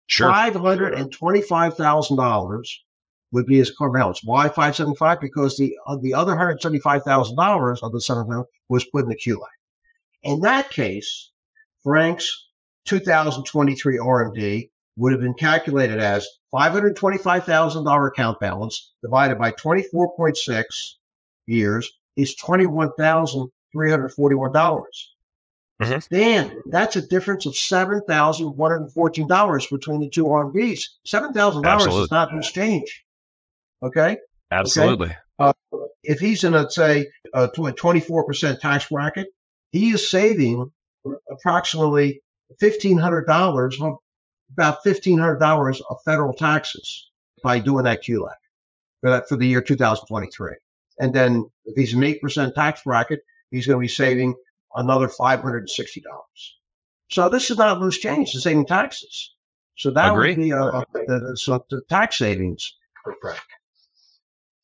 Sure. 0.07 0.31
$525,000 0.31 2.79
would 3.31 3.45
be 3.45 3.57
his 3.57 3.71
core 3.71 3.91
balance. 3.91 4.21
Why 4.23 4.47
575? 4.47 5.19
Because 5.19 5.57
the 5.57 5.77
uh, 5.85 5.97
the 5.97 6.13
other 6.13 6.33
$175,000 6.33 7.83
of 7.83 7.91
the 7.91 7.99
700 8.01 8.45
was 8.69 8.85
put 8.85 9.03
in 9.03 9.09
the 9.09 9.17
QLAC. 9.17 9.49
In 10.23 10.39
that 10.41 10.69
case, 10.69 11.31
Frank's 11.83 12.47
2023 12.85 13.97
RMD 13.97 14.69
would 14.95 15.11
have 15.11 15.21
been 15.21 15.33
calculated 15.33 15.99
as 15.99 16.25
$525,000 16.53 18.07
account 18.07 18.39
balance 18.39 18.93
divided 19.03 19.37
by 19.37 19.51
24.6 19.51 20.63
years 21.45 21.91
is 22.15 22.33
$21,341. 22.35 24.83
Dollars 25.79 26.07
Mhm. 26.07 26.09
Dan, 26.09 26.61
that's 26.65 26.95
a 26.95 27.01
difference 27.01 27.45
of 27.45 27.53
$7,114 27.53 29.67
between 29.69 29.99
the 30.01 30.09
two 30.09 30.25
RMDs. 30.25 30.97
$7,000 31.05 32.03
is 32.03 32.11
not 32.11 32.33
loose 32.33 32.51
change. 32.51 33.05
Okay? 33.83 34.17
Absolutely. 34.51 35.15
If 36.03 36.19
he's 36.19 36.43
in 36.43 36.55
a, 36.55 36.69
say, 36.69 37.07
a 37.33 37.47
tw- 37.49 37.75
24% 37.75 38.59
tax 38.59 38.87
bracket, 38.89 39.27
he 39.71 39.91
is 39.91 40.09
saving 40.09 40.71
approximately 41.29 42.21
$1,500, 42.61 43.79
well, 43.79 44.01
about 44.51 44.83
$1,500 44.83 45.81
of 45.89 45.97
federal 46.05 46.33
taxes 46.33 47.09
by 47.43 47.59
doing 47.59 47.83
that 47.83 48.03
QLAC 48.03 48.35
for, 49.01 49.09
that, 49.09 49.27
for 49.27 49.35
the 49.35 49.45
year 49.45 49.61
2023. 49.61 50.53
And 50.99 51.13
then 51.13 51.49
if 51.65 51.75
he's 51.75 51.93
an 51.93 52.01
8% 52.01 52.55
tax 52.55 52.81
bracket, 52.83 53.19
he's 53.51 53.67
going 53.67 53.77
to 53.77 53.81
be 53.81 53.87
saving 53.87 54.33
another 54.77 55.07
$560. 55.07 56.01
So 57.09 57.29
this 57.29 57.49
is 57.49 57.57
not 57.57 57.79
loose 57.79 57.97
change, 57.97 58.33
it's 58.33 58.43
saving 58.43 58.65
taxes. 58.65 59.33
So 59.77 59.91
that 59.91 60.11
Agree. 60.11 60.29
would 60.29 60.37
be 60.37 60.51
a, 60.51 60.61
a, 60.61 60.85
the, 60.93 61.37
so 61.37 61.63
the 61.69 61.81
tax 61.89 62.17
savings 62.17 62.73
for 63.03 63.15
Frank. 63.21 63.39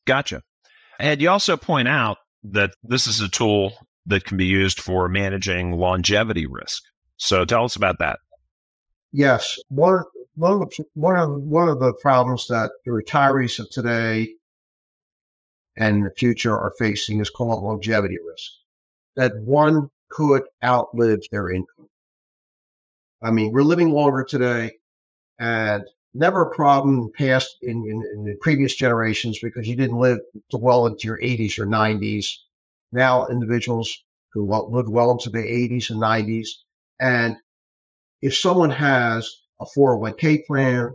Gotcha. 0.06 0.42
And 0.98 1.20
you 1.20 1.30
also 1.30 1.56
point 1.56 1.88
out 1.88 2.18
that 2.44 2.70
this 2.82 3.06
is 3.06 3.20
a 3.20 3.28
tool 3.28 3.72
that 4.06 4.24
can 4.24 4.36
be 4.36 4.46
used 4.46 4.80
for 4.80 5.08
managing 5.08 5.72
longevity 5.72 6.46
risk. 6.46 6.82
So 7.16 7.44
tell 7.44 7.64
us 7.64 7.76
about 7.76 7.98
that. 8.00 8.18
Yes, 9.12 9.58
one 9.68 10.02
one 10.34 10.52
of 10.52 10.60
the, 10.60 10.84
one 10.94 11.16
of 11.16 11.30
one 11.42 11.68
of 11.68 11.78
the 11.78 11.94
problems 11.94 12.48
that 12.48 12.70
the 12.84 12.90
retirees 12.90 13.58
of 13.60 13.70
today 13.70 14.34
and 15.76 15.98
in 15.98 16.02
the 16.04 16.10
future 16.10 16.56
are 16.56 16.72
facing 16.78 17.20
is 17.20 17.30
called 17.30 17.62
longevity 17.62 18.18
risk. 18.26 18.50
That 19.16 19.36
one 19.44 19.90
could 20.14 20.42
outlive 20.62 21.20
their 21.30 21.50
income. 21.50 21.88
I 23.22 23.30
mean, 23.30 23.52
we're 23.52 23.62
living 23.62 23.90
longer 23.90 24.24
today, 24.24 24.72
and 25.38 25.82
never 26.12 26.42
a 26.42 26.54
problem 26.54 27.10
past 27.16 27.56
in, 27.62 27.84
in, 27.88 28.02
in 28.14 28.24
the 28.24 28.36
previous 28.40 28.74
generations 28.74 29.38
because 29.42 29.66
you 29.66 29.74
didn't 29.74 29.98
live 29.98 30.18
well 30.52 30.86
into 30.86 31.08
your 31.08 31.18
80s 31.18 31.58
or 31.58 31.66
90s. 31.66 32.28
Now, 32.92 33.26
individuals 33.26 34.04
who 34.32 34.46
live 34.46 34.88
well 34.88 35.10
into 35.10 35.30
their 35.30 35.42
80s 35.42 35.90
and 35.90 36.00
90s, 36.00 36.48
and 37.00 37.36
if 38.22 38.36
someone 38.36 38.70
has 38.70 39.30
a 39.60 39.66
401k 39.76 40.46
plan, 40.46 40.90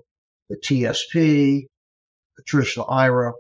the 0.50 0.58
TSP, 0.58 1.68
the 2.38 2.44
traditional 2.46 2.90
IRA, 2.90 3.34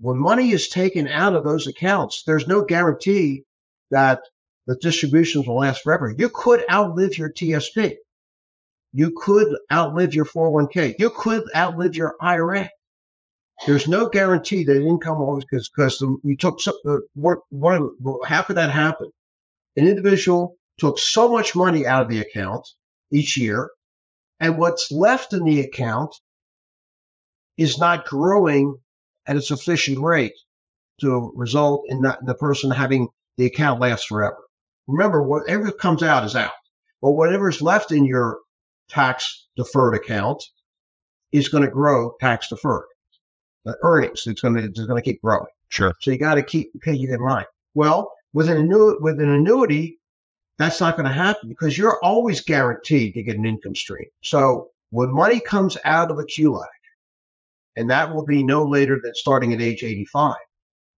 when 0.00 0.18
money 0.18 0.50
is 0.50 0.68
taken 0.68 1.06
out 1.08 1.34
of 1.34 1.44
those 1.44 1.66
accounts, 1.66 2.24
there's 2.26 2.48
no 2.48 2.64
guarantee 2.64 3.44
that 3.90 4.20
the 4.66 4.76
distributions 4.76 5.46
will 5.46 5.58
last 5.58 5.82
forever. 5.82 6.14
You 6.16 6.28
could 6.28 6.64
outlive 6.70 7.16
your 7.18 7.30
TSP. 7.30 7.96
You 8.92 9.12
could 9.16 9.56
outlive 9.72 10.14
your 10.14 10.24
401k. 10.24 10.94
You 10.98 11.10
could 11.10 11.44
outlive 11.54 11.96
your 11.96 12.16
IRA. 12.20 12.70
There's 13.66 13.88
no 13.88 14.08
guarantee 14.08 14.64
that 14.64 14.82
income 14.82 15.16
always 15.18 15.44
because 15.44 15.68
because 15.68 16.00
you 16.22 16.36
took 16.36 16.60
some, 16.60 16.74
uh, 16.86 16.98
what, 17.14 17.38
what, 17.50 17.80
how 18.26 18.42
could 18.42 18.56
that 18.56 18.70
happen? 18.70 19.10
An 19.76 19.86
individual 19.86 20.56
took 20.78 20.98
so 20.98 21.30
much 21.30 21.54
money 21.54 21.86
out 21.86 22.02
of 22.02 22.08
the 22.08 22.20
account 22.20 22.66
each 23.10 23.36
year, 23.36 23.70
and 24.40 24.58
what's 24.58 24.90
left 24.92 25.32
in 25.32 25.44
the 25.44 25.60
account 25.60 26.14
is 27.56 27.78
not 27.78 28.04
growing 28.04 28.76
at 29.26 29.36
a 29.36 29.42
sufficient 29.42 29.98
rate 29.98 30.34
to 31.00 31.32
result 31.34 31.84
in 31.88 32.02
not, 32.02 32.24
the 32.26 32.34
person 32.34 32.70
having 32.70 33.08
the 33.36 33.46
account 33.46 33.80
last 33.80 34.06
forever. 34.08 34.45
Remember, 34.86 35.22
whatever 35.22 35.72
comes 35.72 36.02
out 36.02 36.24
is 36.24 36.36
out, 36.36 36.52
but 37.02 37.12
whatever's 37.12 37.60
left 37.60 37.92
in 37.92 38.04
your 38.04 38.38
tax 38.88 39.46
deferred 39.56 39.94
account 39.94 40.42
is 41.32 41.48
going 41.48 41.64
to 41.64 41.70
grow 41.70 42.14
tax 42.20 42.48
deferred. 42.48 42.86
The 43.64 43.76
earnings, 43.82 44.26
it's 44.26 44.40
going 44.40 44.54
to 44.54 44.64
it's 44.64 44.84
going 44.86 45.02
to 45.02 45.10
keep 45.10 45.20
growing. 45.22 45.46
Sure. 45.68 45.92
So 46.00 46.12
you 46.12 46.18
got 46.18 46.34
to 46.34 46.42
keep 46.42 46.70
paying 46.80 47.02
it 47.02 47.10
in 47.10 47.20
mind. 47.20 47.46
Well, 47.74 48.12
with 48.32 48.48
an 48.48 48.58
annuity, 48.58 48.98
with 49.00 49.20
an 49.20 49.30
annuity, 49.30 49.98
that's 50.58 50.80
not 50.80 50.96
going 50.96 51.06
to 51.06 51.12
happen 51.12 51.48
because 51.48 51.76
you're 51.76 51.98
always 52.02 52.40
guaranteed 52.40 53.14
to 53.14 53.22
get 53.22 53.36
an 53.36 53.44
income 53.44 53.74
stream. 53.74 54.08
So 54.22 54.70
when 54.90 55.12
money 55.12 55.40
comes 55.40 55.76
out 55.84 56.10
of 56.10 56.18
a 56.18 56.24
QLAC, 56.24 56.64
and 57.76 57.90
that 57.90 58.14
will 58.14 58.24
be 58.24 58.42
no 58.42 58.64
later 58.64 58.98
than 59.02 59.14
starting 59.14 59.52
at 59.52 59.60
age 59.60 59.82
85, 59.82 60.36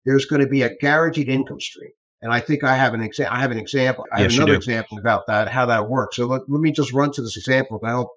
there's 0.05 0.25
going 0.25 0.41
to 0.41 0.47
be 0.47 0.61
a 0.61 0.75
guaranteed 0.77 1.29
income 1.29 1.59
stream. 1.59 1.91
And 2.21 2.31
I 2.33 2.39
think 2.39 2.63
I 2.63 2.75
have 2.75 2.93
an 2.93 3.01
example. 3.01 3.35
I 3.35 3.41
have 3.41 3.51
an 3.51 3.59
example. 3.59 4.05
I 4.11 4.21
have 4.21 4.31
Yes, 4.31 4.37
you 4.37 4.43
another 4.43 4.57
example 4.57 4.97
about 4.97 5.27
that, 5.27 5.49
how 5.49 5.67
that 5.67 5.87
works. 5.87 6.15
So 6.15 6.25
let, 6.25 6.49
let 6.49 6.61
me 6.61 6.71
just 6.71 6.93
run 6.93 7.11
to 7.11 7.21
this 7.21 7.37
example 7.37 7.79
to 7.79 7.85
help 7.85 8.09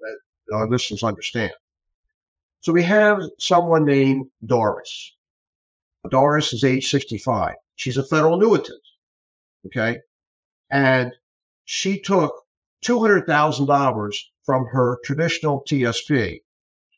our 0.53 0.69
listeners 0.69 1.03
understand. 1.03 1.53
So 2.61 2.73
we 2.73 2.83
have 2.83 3.23
someone 3.39 3.85
named 3.85 4.27
Doris. 4.45 5.15
Doris 6.09 6.53
is 6.53 6.65
age 6.65 6.91
65. 6.91 7.55
She's 7.77 7.97
a 7.97 8.05
federal 8.05 8.39
annuitant. 8.39 8.81
Okay. 9.67 9.99
And 10.71 11.13
she 11.65 12.01
took 12.01 12.35
$200,000 12.85 14.17
from 14.45 14.67
her 14.67 14.99
traditional 15.05 15.63
TSP 15.69 16.41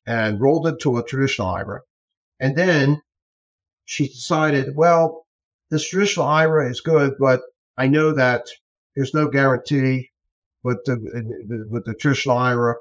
and 0.06 0.40
rolled 0.40 0.66
it 0.66 0.80
to 0.80 0.98
a 0.98 1.04
traditional 1.04 1.48
IRA. 1.48 1.80
And 2.40 2.56
then 2.56 3.02
she 3.84 4.08
decided, 4.08 4.74
well, 4.76 5.26
this 5.72 5.88
traditional 5.88 6.26
IRA 6.26 6.68
is 6.68 6.82
good, 6.82 7.14
but 7.18 7.40
I 7.78 7.88
know 7.88 8.12
that 8.12 8.46
there's 8.94 9.14
no 9.14 9.26
guarantee 9.26 10.10
with 10.62 10.84
the, 10.84 11.66
with 11.70 11.86
the 11.86 11.94
traditional 11.94 12.36
IRA, 12.36 12.74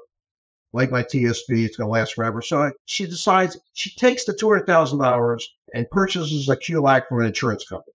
like 0.74 0.90
my 0.90 1.02
TSP, 1.02 1.64
it's 1.64 1.78
going 1.78 1.88
to 1.88 1.90
last 1.90 2.12
forever. 2.12 2.42
So 2.42 2.70
she 2.84 3.06
decides 3.06 3.58
she 3.72 3.90
takes 3.96 4.26
the 4.26 4.34
$200,000 4.34 5.42
and 5.74 5.90
purchases 5.90 6.50
a 6.50 6.56
QLAC 6.56 7.08
from 7.08 7.20
an 7.20 7.26
insurance 7.28 7.66
company. 7.66 7.94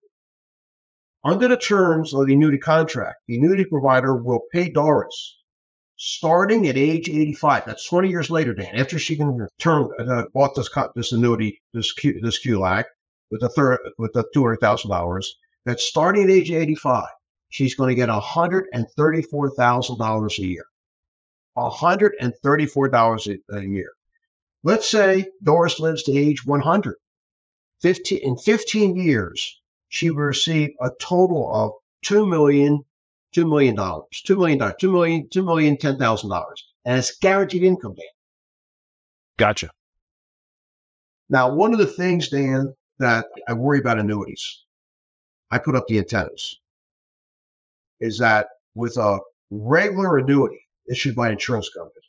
Under 1.23 1.47
the 1.47 1.57
terms 1.57 2.15
of 2.15 2.25
the 2.25 2.33
annuity 2.33 2.57
contract, 2.57 3.17
the 3.27 3.37
annuity 3.37 3.65
provider 3.65 4.15
will 4.15 4.41
pay 4.51 4.67
Doris 4.67 5.37
starting 5.97 6.67
at 6.67 6.75
age 6.75 7.07
85. 7.07 7.65
That's 7.65 7.87
20 7.87 8.09
years 8.09 8.31
later, 8.31 8.55
Dan, 8.55 8.75
after 8.75 8.97
she 8.97 9.15
can 9.15 9.37
return, 9.37 9.89
uh, 9.99 10.23
bought 10.33 10.55
this, 10.55 10.69
this 10.95 11.11
annuity, 11.11 11.61
this, 11.73 11.93
Q, 11.93 12.19
this 12.19 12.43
QLAC 12.43 12.85
with 13.31 13.41
the 13.41 13.49
third, 13.49 13.79
with 13.97 14.13
the 14.13 14.23
$200,000. 14.35 15.25
That 15.65 15.79
starting 15.79 16.23
at 16.23 16.29
age 16.29 16.51
85, 16.51 17.05
she's 17.49 17.73
going 17.75 17.89
to 17.89 17.95
get 17.95 18.09
$134,000 18.09 20.37
a 20.37 20.45
year. 20.45 20.65
$134 21.57 23.27
a, 23.27 23.37
a 23.57 23.61
year. 23.61 23.91
Let's 24.63 24.89
say 24.89 25.27
Doris 25.43 25.79
lives 25.79 26.01
to 26.03 26.17
age 26.17 26.45
100. 26.45 26.95
15, 27.81 28.19
in 28.23 28.37
15 28.37 28.95
years, 28.95 29.61
she 29.89 30.09
will 30.09 30.23
receive 30.23 30.69
a 30.81 30.89
total 30.99 31.53
of 31.53 31.71
$2 32.05 32.27
million, 32.27 32.83
$2 33.35 33.47
million, 33.47 33.75
$2 33.75 34.37
million, 34.37 34.59
$2 34.59 34.91
million, 34.91 35.27
$2 35.27 35.45
million, 35.45 35.77
$10,000. 35.77 36.43
And 36.85 36.97
it's 36.97 37.15
guaranteed 37.17 37.63
income, 37.63 37.93
Dan. 37.95 38.05
Gotcha. 39.37 39.69
Now, 41.29 41.53
one 41.53 41.73
of 41.73 41.79
the 41.79 41.85
things, 41.85 42.29
Dan, 42.29 42.73
that 42.99 43.27
I 43.47 43.53
worry 43.53 43.79
about 43.79 43.99
annuities, 43.99 44.63
I 45.51 45.59
put 45.59 45.75
up 45.75 45.87
the 45.87 45.99
antennas, 45.99 46.59
is 47.99 48.17
that 48.19 48.47
with 48.75 48.97
a 48.97 49.19
regular 49.49 50.17
annuity 50.17 50.61
issued 50.89 51.15
by 51.15 51.27
an 51.27 51.33
insurance 51.33 51.69
company, 51.69 52.05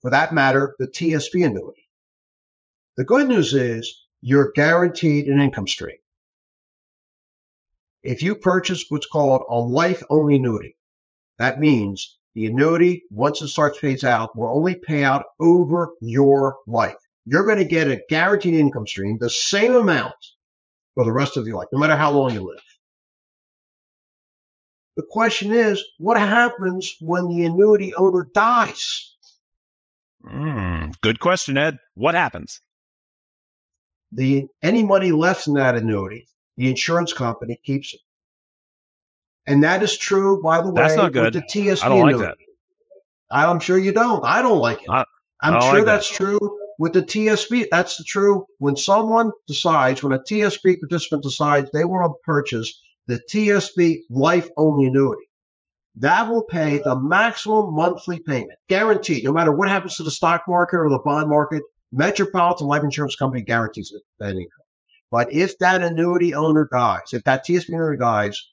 for 0.00 0.10
that 0.10 0.34
matter, 0.34 0.74
the 0.78 0.86
TSP 0.86 1.46
annuity, 1.46 1.88
the 2.96 3.04
good 3.04 3.28
news 3.28 3.54
is 3.54 4.06
you're 4.20 4.52
guaranteed 4.54 5.26
an 5.26 5.40
income 5.40 5.66
stream. 5.66 5.98
If 8.02 8.22
you 8.22 8.34
purchase 8.34 8.84
what's 8.88 9.06
called 9.06 9.42
a 9.48 9.56
life 9.56 10.02
only 10.10 10.36
annuity, 10.36 10.76
that 11.38 11.58
means 11.58 12.18
the 12.34 12.46
annuity, 12.46 13.04
once 13.10 13.40
it 13.40 13.48
starts 13.48 13.78
pays 13.80 14.04
out, 14.04 14.36
will 14.36 14.54
only 14.54 14.74
pay 14.74 15.04
out 15.04 15.24
over 15.40 15.94
your 16.00 16.56
life. 16.66 16.96
You're 17.26 17.46
going 17.46 17.58
to 17.58 17.64
get 17.64 17.88
a 17.88 18.02
guaranteed 18.08 18.54
income 18.54 18.86
stream, 18.86 19.18
the 19.18 19.30
same 19.30 19.74
amount 19.74 20.14
for 20.94 21.04
the 21.04 21.12
rest 21.12 21.36
of 21.36 21.46
your 21.46 21.56
life, 21.56 21.68
no 21.72 21.78
matter 21.78 21.96
how 21.96 22.10
long 22.10 22.32
you 22.34 22.42
live. 22.42 22.62
The 24.96 25.04
question 25.10 25.52
is, 25.52 25.82
what 25.98 26.18
happens 26.18 26.94
when 27.00 27.28
the 27.28 27.44
annuity 27.44 27.94
owner 27.94 28.28
dies? 28.32 29.16
Mm, 30.24 30.94
good 31.00 31.18
question, 31.18 31.58
Ed. 31.58 31.78
What 31.94 32.14
happens? 32.14 32.60
The 34.12 34.46
any 34.62 34.84
money 34.84 35.10
left 35.10 35.48
in 35.48 35.54
that 35.54 35.74
annuity, 35.74 36.28
the 36.56 36.68
insurance 36.68 37.12
company 37.12 37.58
keeps 37.64 37.94
it. 37.94 38.00
And 39.46 39.64
that 39.64 39.82
is 39.82 39.98
true, 39.98 40.40
by 40.42 40.62
the 40.62 40.70
way, 40.70 40.82
That's 40.82 40.96
not 40.96 41.06
with 41.06 41.12
good. 41.14 41.32
the 41.32 41.42
TSP 41.42 41.84
I 41.84 41.88
don't 41.88 42.00
like 42.02 42.14
annuity. 42.14 42.46
I'm 43.30 43.58
sure 43.58 43.78
you 43.78 43.92
don't. 43.92 44.24
I 44.24 44.42
don't 44.42 44.60
like 44.60 44.82
it. 44.82 44.88
I, 44.88 45.04
I'm 45.40 45.60
sure 45.60 45.74
like 45.78 45.84
that's 45.86 46.08
that. 46.08 46.16
true 46.16 46.38
with 46.78 46.92
the 46.92 47.02
TSP, 47.02 47.66
That's 47.70 47.96
the 47.96 48.04
true 48.04 48.46
when 48.58 48.76
someone 48.76 49.30
decides, 49.46 50.02
when 50.02 50.12
a 50.12 50.18
TSP 50.18 50.80
participant 50.80 51.22
decides 51.22 51.70
they 51.70 51.84
want 51.84 52.10
to 52.10 52.14
purchase 52.24 52.80
the 53.06 53.20
TSP 53.30 53.98
life 54.10 54.48
only 54.56 54.86
annuity. 54.86 55.28
That 55.96 56.28
will 56.28 56.42
pay 56.42 56.78
the 56.78 56.98
maximum 56.98 57.74
monthly 57.74 58.18
payment, 58.18 58.58
guaranteed, 58.68 59.24
no 59.24 59.32
matter 59.32 59.52
what 59.52 59.68
happens 59.68 59.96
to 59.96 60.02
the 60.02 60.10
stock 60.10 60.42
market 60.48 60.78
or 60.78 60.90
the 60.90 60.98
bond 60.98 61.28
market. 61.28 61.62
Metropolitan 61.92 62.66
Life 62.66 62.82
Insurance 62.82 63.14
Company 63.14 63.42
guarantees 63.42 63.94
that 64.18 64.30
income. 64.30 64.48
But 65.12 65.32
if 65.32 65.56
that 65.58 65.80
annuity 65.80 66.34
owner 66.34 66.68
dies, 66.72 67.12
if 67.12 67.22
that 67.22 67.46
TSP 67.46 67.72
owner 67.74 67.96
dies, 67.96 68.48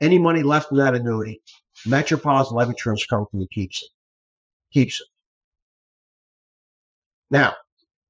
any 0.00 0.18
money 0.18 0.42
left 0.42 0.70
in 0.70 0.76
that 0.76 0.94
annuity, 0.94 1.40
Metropolitan 1.86 2.54
Life 2.54 2.68
Insurance 2.68 3.06
Company 3.06 3.48
keeps 3.50 3.82
it. 3.82 3.88
Keeps 4.74 5.00
it. 5.00 5.06
Now, 7.30 7.54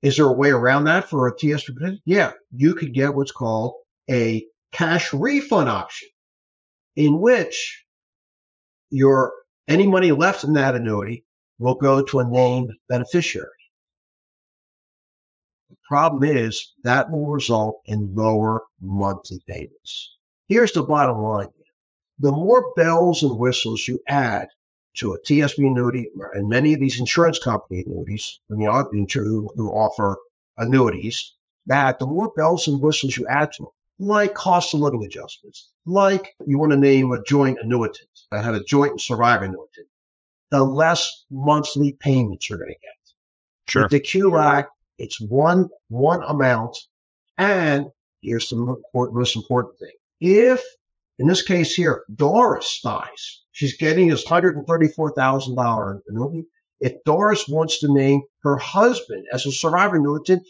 is 0.02 0.16
there 0.16 0.26
a 0.26 0.32
way 0.32 0.50
around 0.50 0.84
that 0.84 1.08
for 1.08 1.26
a 1.26 1.34
TSP? 1.34 2.00
Yeah, 2.04 2.32
you 2.54 2.74
could 2.74 2.92
get 2.92 3.14
what's 3.14 3.32
called 3.32 3.74
a 4.10 4.44
cash 4.72 5.12
refund 5.12 5.68
option, 5.68 6.08
in 6.96 7.20
which 7.20 7.84
your 8.90 9.32
any 9.66 9.86
money 9.86 10.12
left 10.12 10.44
in 10.44 10.52
that 10.54 10.74
annuity 10.74 11.24
will 11.58 11.74
go 11.74 12.02
to 12.02 12.18
a 12.18 12.24
named 12.24 12.72
beneficiary. 12.88 13.48
The 15.70 15.76
problem 15.88 16.24
is 16.24 16.74
that 16.82 17.10
will 17.10 17.26
result 17.26 17.80
in 17.86 18.14
lower 18.14 18.62
monthly 18.80 19.42
payments. 19.48 20.16
Here's 20.48 20.72
the 20.72 20.82
bottom 20.82 21.18
line. 21.22 21.48
The 22.18 22.32
more 22.32 22.72
bells 22.76 23.22
and 23.22 23.38
whistles 23.38 23.88
you 23.88 23.98
add 24.06 24.48
to 24.94 25.12
a 25.12 25.20
TSP 25.20 25.58
annuity 25.58 26.08
and 26.34 26.48
many 26.48 26.72
of 26.72 26.80
these 26.80 27.00
insurance 27.00 27.38
company 27.38 27.82
annuities, 27.86 28.40
you 28.48 28.56
know, 28.56 29.50
who 29.56 29.68
offer 29.70 30.16
annuities, 30.56 31.34
that 31.66 31.98
the 31.98 32.06
more 32.06 32.32
bells 32.36 32.68
and 32.68 32.80
whistles 32.80 33.16
you 33.16 33.26
add 33.26 33.50
to 33.52 33.64
them, 33.64 33.72
like 33.98 34.34
cost 34.34 34.74
of 34.74 34.80
living 34.80 35.04
adjustments, 35.04 35.70
like 35.86 36.34
you 36.46 36.58
want 36.58 36.72
to 36.72 36.78
name 36.78 37.12
a 37.12 37.22
joint 37.24 37.58
annuitant 37.64 38.08
that 38.30 38.44
had 38.44 38.54
a 38.54 38.62
joint 38.64 39.00
survivor 39.00 39.46
annuitant, 39.46 39.88
the 40.50 40.62
less 40.62 41.24
monthly 41.30 41.92
payments 41.92 42.48
you're 42.48 42.58
going 42.58 42.70
to 42.70 42.74
get. 42.74 43.14
Sure. 43.66 43.82
With 43.82 43.92
the 43.92 44.00
QLAC, 44.00 44.66
it's 44.98 45.20
one 45.20 45.68
one 45.88 46.22
amount, 46.24 46.76
and 47.38 47.86
here's 48.20 48.48
the 48.48 48.76
most 48.94 49.36
important 49.36 49.78
thing: 49.78 49.94
if 50.20 50.62
in 51.18 51.26
this 51.26 51.42
case 51.42 51.74
here, 51.74 52.04
Doris 52.14 52.80
dies, 52.82 53.42
she's 53.52 53.76
getting 53.76 54.08
this 54.08 54.24
hundred 54.24 54.56
and 54.56 54.66
thirty-four 54.66 55.12
thousand 55.12 55.56
dollar 55.56 56.02
annuity. 56.08 56.46
If 56.80 56.94
Doris 57.04 57.48
wants 57.48 57.78
to 57.80 57.92
name 57.92 58.22
her 58.42 58.56
husband 58.56 59.24
as 59.32 59.46
a 59.46 59.52
survivor 59.52 59.98
annuitant, 59.98 60.40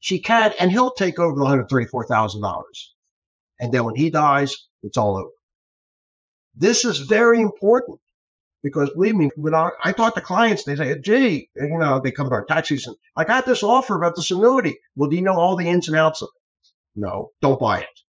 she 0.00 0.18
can, 0.18 0.52
and 0.58 0.72
he'll 0.72 0.90
take 0.92 1.18
over 1.18 1.34
the 1.34 1.42
one 1.42 1.50
hundred 1.50 1.68
thirty-four 1.68 2.06
thousand 2.06 2.42
dollars. 2.42 2.94
And 3.60 3.72
then 3.72 3.84
when 3.84 3.94
he 3.94 4.10
dies, 4.10 4.56
it's 4.82 4.96
all 4.96 5.16
over. 5.16 5.30
This 6.56 6.84
is 6.84 6.98
very 6.98 7.40
important 7.40 8.00
because 8.62 8.90
believe 8.90 9.14
me, 9.14 9.30
when 9.36 9.54
I, 9.54 9.70
I 9.84 9.92
talk 9.92 10.14
to 10.14 10.20
clients, 10.20 10.64
they 10.64 10.74
say, 10.74 10.98
gee, 11.00 11.48
you 11.54 11.78
know, 11.78 12.00
they 12.00 12.10
come 12.10 12.28
to 12.28 12.34
our 12.34 12.44
tax 12.44 12.68
season. 12.68 12.94
I 13.16 13.24
got 13.24 13.44
this 13.44 13.62
offer 13.62 13.96
about 13.96 14.16
this 14.16 14.30
annuity. 14.30 14.78
Well, 14.96 15.10
do 15.10 15.16
you 15.16 15.22
know 15.22 15.34
all 15.34 15.54
the 15.56 15.68
ins 15.68 15.88
and 15.88 15.96
outs 15.96 16.22
of 16.22 16.28
it? 16.34 16.68
No, 16.96 17.30
don't 17.42 17.60
buy 17.60 17.80
it. 17.80 18.00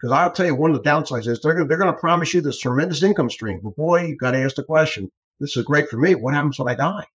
Because 0.00 0.12
I'll 0.12 0.32
tell 0.32 0.46
you, 0.46 0.54
one 0.54 0.70
of 0.70 0.82
the 0.82 0.88
downsides 0.88 1.26
is 1.26 1.40
they're, 1.40 1.64
they're 1.66 1.76
going 1.76 1.92
to 1.92 2.00
promise 2.00 2.32
you 2.32 2.40
this 2.40 2.58
tremendous 2.58 3.02
income 3.02 3.28
stream. 3.28 3.60
But 3.62 3.76
boy, 3.76 4.06
you've 4.06 4.18
got 4.18 4.30
to 4.30 4.38
ask 4.38 4.56
the 4.56 4.62
question 4.62 5.10
this 5.40 5.56
is 5.56 5.64
great 5.64 5.88
for 5.88 5.98
me. 5.98 6.14
What 6.14 6.34
happens 6.34 6.58
when 6.58 6.68
I 6.68 6.74
die? 6.74 7.06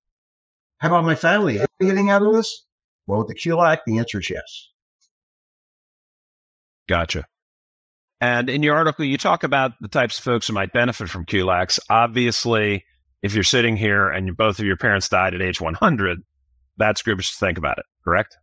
How 0.79 0.89
about 0.89 1.05
my 1.05 1.15
family? 1.15 1.59
getting 1.79 2.09
out 2.09 2.21
of 2.21 2.33
this? 2.33 2.65
Well, 3.07 3.19
with 3.19 3.27
the 3.27 3.35
QLAC, 3.35 3.79
the 3.85 3.97
answer 3.97 4.19
is 4.19 4.29
yes. 4.29 4.69
Gotcha. 6.87 7.25
And 8.21 8.49
in 8.49 8.63
your 8.63 8.75
article, 8.75 9.05
you 9.05 9.17
talk 9.17 9.43
about 9.43 9.73
the 9.81 9.87
types 9.87 10.17
of 10.17 10.23
folks 10.23 10.47
who 10.47 10.53
might 10.53 10.73
benefit 10.73 11.09
from 11.09 11.25
QLACs. 11.25 11.79
Obviously, 11.89 12.83
if 13.21 13.33
you're 13.33 13.43
sitting 13.43 13.75
here 13.75 14.09
and 14.09 14.37
both 14.37 14.59
of 14.59 14.65
your 14.65 14.77
parents 14.77 15.09
died 15.09 15.33
at 15.33 15.41
age 15.41 15.59
100, 15.59 16.19
that's 16.77 17.01
groupish 17.01 17.31
to 17.31 17.45
think 17.45 17.57
about 17.57 17.77
it, 17.77 17.85
correct? 18.03 18.37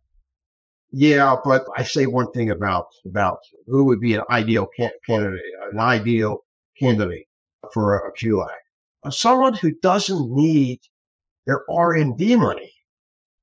Yeah, 0.95 1.35
but 1.43 1.65
I 1.75 1.83
say 1.83 2.05
one 2.05 2.31
thing 2.33 2.51
about 2.51 2.85
about 3.03 3.39
who 3.65 3.83
would 3.85 3.99
be 3.99 4.13
an 4.13 4.21
ideal 4.29 4.67
candidate, 5.07 5.41
an 5.71 5.79
ideal 5.79 6.45
candidate 6.79 7.25
for 7.73 7.97
a 7.97 8.13
QLAC. 8.13 8.47
Uh, 9.03 9.09
someone 9.09 9.55
who 9.55 9.71
doesn't 9.81 10.31
need 10.31 10.79
their 11.47 11.63
RMD 11.67 12.37
money. 12.37 12.71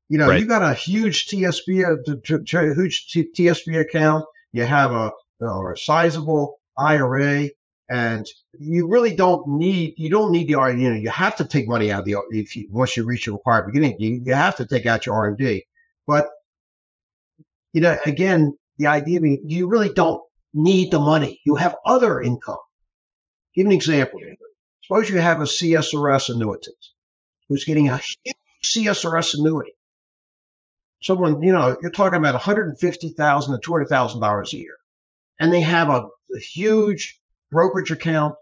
You 0.08 0.18
know, 0.18 0.28
right. 0.28 0.40
you 0.40 0.46
got 0.46 0.62
a 0.62 0.74
huge 0.74 1.26
TSP, 1.26 1.82
a 1.82 2.74
huge 2.74 3.06
TSP 3.12 3.80
account. 3.80 4.24
You 4.52 4.64
have 4.64 4.92
a 4.92 5.10
or 5.40 5.72
a 5.72 5.76
sizable 5.76 6.60
IRA, 6.78 7.50
and 7.88 8.26
you 8.60 8.86
really 8.86 9.14
don't 9.14 9.46
need 9.48 9.94
you 9.96 10.08
don't 10.08 10.30
need 10.30 10.46
the 10.46 10.54
R. 10.54 10.70
You 10.70 10.90
know, 10.90 10.96
you 10.96 11.10
have 11.10 11.34
to 11.36 11.44
take 11.44 11.66
money 11.66 11.90
out 11.90 12.00
of 12.00 12.04
the 12.04 12.16
if 12.30 12.54
you, 12.54 12.68
once 12.70 12.96
you 12.96 13.04
reach 13.04 13.26
your 13.26 13.36
required 13.36 13.66
beginning, 13.66 13.96
you, 13.98 14.22
you 14.24 14.34
have 14.34 14.56
to 14.56 14.66
take 14.66 14.86
out 14.86 15.04
your 15.04 15.16
RMD. 15.16 15.62
But 16.06 16.28
you 17.72 17.80
know, 17.80 17.96
again, 18.06 18.56
the 18.78 18.86
idea 18.86 19.20
being 19.20 19.42
you 19.46 19.68
really 19.68 19.92
don't 19.92 20.22
need 20.54 20.90
the 20.90 20.98
money. 20.98 21.40
You 21.44 21.56
have 21.56 21.76
other 21.84 22.20
income. 22.20 22.58
Give 23.54 23.66
an 23.66 23.72
example. 23.72 24.20
Suppose 24.82 25.08
you 25.08 25.18
have 25.18 25.40
a 25.40 25.44
CSRS 25.44 26.34
annuitant 26.34 26.88
who's 27.48 27.64
getting 27.64 27.88
a 27.88 28.00
CSRS 28.64 29.38
annuity. 29.38 29.72
Someone, 31.02 31.42
you 31.42 31.52
know, 31.52 31.76
you're 31.80 31.90
talking 31.90 32.18
about 32.18 32.34
150,000 32.34 33.60
to 33.60 33.70
$200,000 33.70 34.52
a 34.52 34.56
year 34.56 34.76
and 35.40 35.52
they 35.52 35.62
have 35.62 35.88
a, 35.88 36.06
a 36.34 36.38
huge 36.38 37.18
brokerage 37.50 37.90
account. 37.90 38.34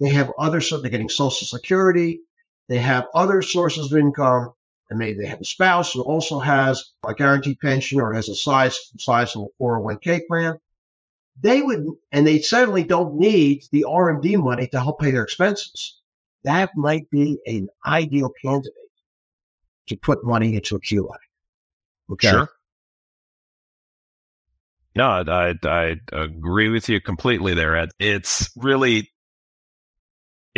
They 0.00 0.08
have 0.08 0.32
other, 0.38 0.60
so 0.60 0.80
they're 0.80 0.90
getting 0.90 1.08
Social 1.08 1.46
Security. 1.46 2.20
They 2.68 2.78
have 2.78 3.06
other 3.14 3.42
sources 3.42 3.92
of 3.92 3.98
income, 3.98 4.52
and 4.90 4.98
maybe 4.98 5.18
they 5.20 5.26
have 5.26 5.40
a 5.40 5.44
spouse 5.44 5.92
who 5.92 6.02
also 6.02 6.38
has 6.38 6.92
a 7.06 7.14
guaranteed 7.14 7.60
pension 7.60 8.00
or 8.00 8.12
has 8.12 8.28
a 8.28 8.34
size 8.34 8.78
sizable 8.98 9.52
401k 9.60 10.26
plan. 10.26 10.58
They 11.40 11.62
would, 11.62 11.86
and 12.10 12.26
they 12.26 12.40
certainly 12.40 12.82
don't 12.82 13.14
need 13.14 13.64
the 13.70 13.84
RMD 13.88 14.42
money 14.42 14.66
to 14.68 14.80
help 14.80 15.00
pay 15.00 15.10
their 15.10 15.22
expenses. 15.22 16.00
That 16.44 16.70
might 16.76 17.08
be 17.10 17.38
an 17.46 17.68
ideal 17.86 18.30
candidate 18.42 18.72
to 19.88 19.96
put 19.96 20.24
money 20.24 20.54
into 20.54 20.76
a 20.76 20.80
QLAC. 20.80 21.16
Okay. 22.12 22.30
Sure. 22.30 22.48
No, 24.96 25.22
I, 25.28 25.54
I 25.62 25.96
agree 26.12 26.70
with 26.70 26.88
you 26.88 27.00
completely 27.00 27.54
there, 27.54 27.76
Ed. 27.76 27.90
It's 28.00 28.50
really 28.56 29.10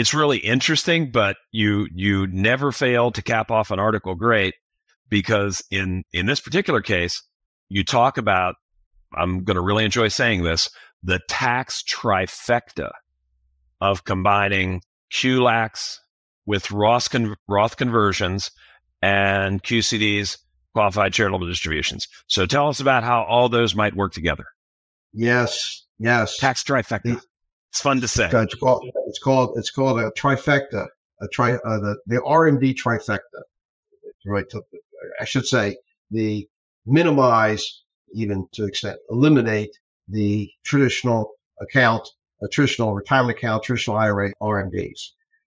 it's 0.00 0.14
really 0.14 0.38
interesting, 0.38 1.10
but 1.10 1.36
you 1.52 1.86
you 1.94 2.26
never 2.28 2.72
fail 2.72 3.10
to 3.10 3.20
cap 3.20 3.50
off 3.50 3.70
an 3.70 3.78
article 3.78 4.14
great 4.14 4.54
because 5.10 5.62
in 5.70 6.04
in 6.14 6.24
this 6.24 6.40
particular 6.40 6.80
case, 6.80 7.22
you 7.68 7.84
talk 7.84 8.16
about 8.16 8.54
I'm 9.14 9.44
going 9.44 9.56
to 9.56 9.60
really 9.60 9.84
enjoy 9.84 10.08
saying 10.08 10.42
this 10.42 10.70
the 11.02 11.20
tax 11.28 11.82
trifecta 11.82 12.92
of 13.82 14.04
combining 14.04 14.80
QLACs 15.12 15.98
with 16.46 16.70
Roth, 16.70 17.10
con- 17.10 17.36
Roth 17.46 17.76
conversions 17.76 18.50
and 19.02 19.62
QCDs 19.62 20.38
qualified 20.72 21.12
charitable 21.12 21.46
distributions. 21.46 22.08
So 22.26 22.46
tell 22.46 22.68
us 22.68 22.80
about 22.80 23.04
how 23.04 23.24
all 23.24 23.50
those 23.50 23.74
might 23.74 23.94
work 23.94 24.14
together. 24.14 24.46
Yes, 25.12 25.84
yes. 25.98 26.38
Tax 26.38 26.64
trifecta. 26.64 27.20
It's 27.70 27.80
fun 27.80 28.00
to 28.00 28.08
say. 28.08 28.28
It's 28.32 28.54
called 28.54 28.84
it's 29.06 29.18
called, 29.18 29.56
it's 29.56 29.70
called 29.70 30.00
a 30.00 30.10
trifecta. 30.12 30.86
A 31.22 31.28
tri 31.28 31.52
uh, 31.52 31.78
the 31.78 31.96
the 32.06 32.16
RMD 32.16 32.74
trifecta. 32.74 33.42
Right. 34.26 34.48
To, 34.50 34.62
I 35.20 35.24
should 35.24 35.46
say 35.46 35.76
the 36.10 36.48
minimize 36.86 37.82
even 38.12 38.46
to 38.52 38.64
extent 38.64 38.98
eliminate 39.10 39.70
the 40.08 40.50
traditional 40.64 41.32
account, 41.60 42.08
a 42.42 42.48
traditional 42.48 42.94
retirement 42.94 43.38
account, 43.38 43.62
traditional 43.62 43.96
IRA 43.96 44.32
RMDs. 44.42 45.00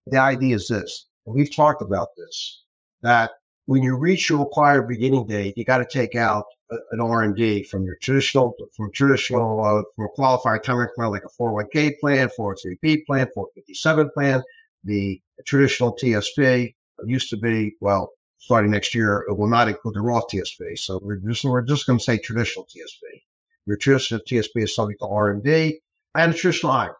The 0.08 0.18
idea 0.18 0.56
is 0.56 0.68
this. 0.68 1.08
We've 1.26 1.54
talked 1.54 1.82
about 1.82 2.10
this 2.18 2.64
that 3.02 3.32
when 3.66 3.84
you 3.84 3.96
reach 3.98 4.30
your 4.30 4.40
required 4.40 4.88
beginning 4.88 5.28
date, 5.28 5.58
you 5.58 5.66
got 5.66 5.80
to 5.80 5.86
take 5.86 6.16
out 6.16 6.46
an 6.92 7.00
RMD 7.00 7.68
from 7.68 7.84
your 7.86 7.96
traditional, 8.02 8.54
from 8.76 8.92
traditional, 8.92 9.64
uh, 9.64 9.84
from 9.96 10.06
a 10.06 10.10
qualified 10.10 10.54
retirement 10.54 10.92
plan 10.96 11.10
like 11.12 11.24
a 11.24 11.42
401k 11.42 12.00
plan, 12.00 12.30
403b 12.38 13.06
plan, 13.06 13.28
457 13.34 14.10
plan, 14.14 14.44
the 14.84 15.22
traditional 15.46 15.96
TSP 15.96 16.74
used 17.06 17.30
to 17.30 17.38
be, 17.38 17.76
well, 17.82 18.12
starting 18.38 18.72
next 18.72 18.94
year, 18.94 19.26
it 19.30 19.38
will 19.38 19.48
not 19.48 19.68
include 19.68 19.96
the 19.96 20.02
Roth 20.02 20.26
TSP. 20.32 20.78
So 20.78 21.00
we're 21.02 21.18
just, 21.18 21.44
we're 21.46 21.62
just 21.62 21.88
going 21.88 22.00
to 22.00 22.04
say 22.04 22.18
traditional 22.18 22.66
TSP. 22.66 23.22
Your 23.66 23.78
traditional 23.78 24.22
TSP 24.22 24.64
is 24.64 24.76
subject 24.76 25.00
to 25.00 25.06
RMD 25.08 25.76
and 26.16 26.34
a 26.34 26.38
traditional 26.38 26.74
IRA. 26.74 26.96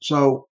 So 0.00 0.48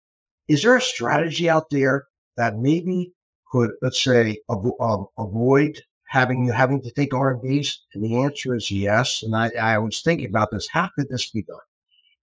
is 0.48 0.62
there 0.62 0.76
a 0.76 0.80
strategy 0.80 1.50
out 1.50 1.70
there 1.70 2.06
that 2.37 2.56
maybe 2.59 3.12
could, 3.50 3.72
let's 3.82 4.02
say, 4.02 4.38
avo- 4.50 4.80
um, 4.80 5.06
avoid 5.18 5.82
having 6.08 6.44
you 6.44 6.52
having 6.52 6.82
to 6.82 6.90
take 6.90 7.10
RMDs? 7.10 7.76
And 7.94 8.04
the 8.04 8.22
answer 8.22 8.54
is 8.54 8.70
yes. 8.70 9.22
And 9.22 9.34
I, 9.34 9.50
I 9.60 9.78
was 9.78 10.00
thinking 10.00 10.28
about 10.28 10.50
this. 10.50 10.68
How 10.68 10.90
could 10.96 11.08
this 11.08 11.30
be 11.30 11.42
done? 11.42 11.58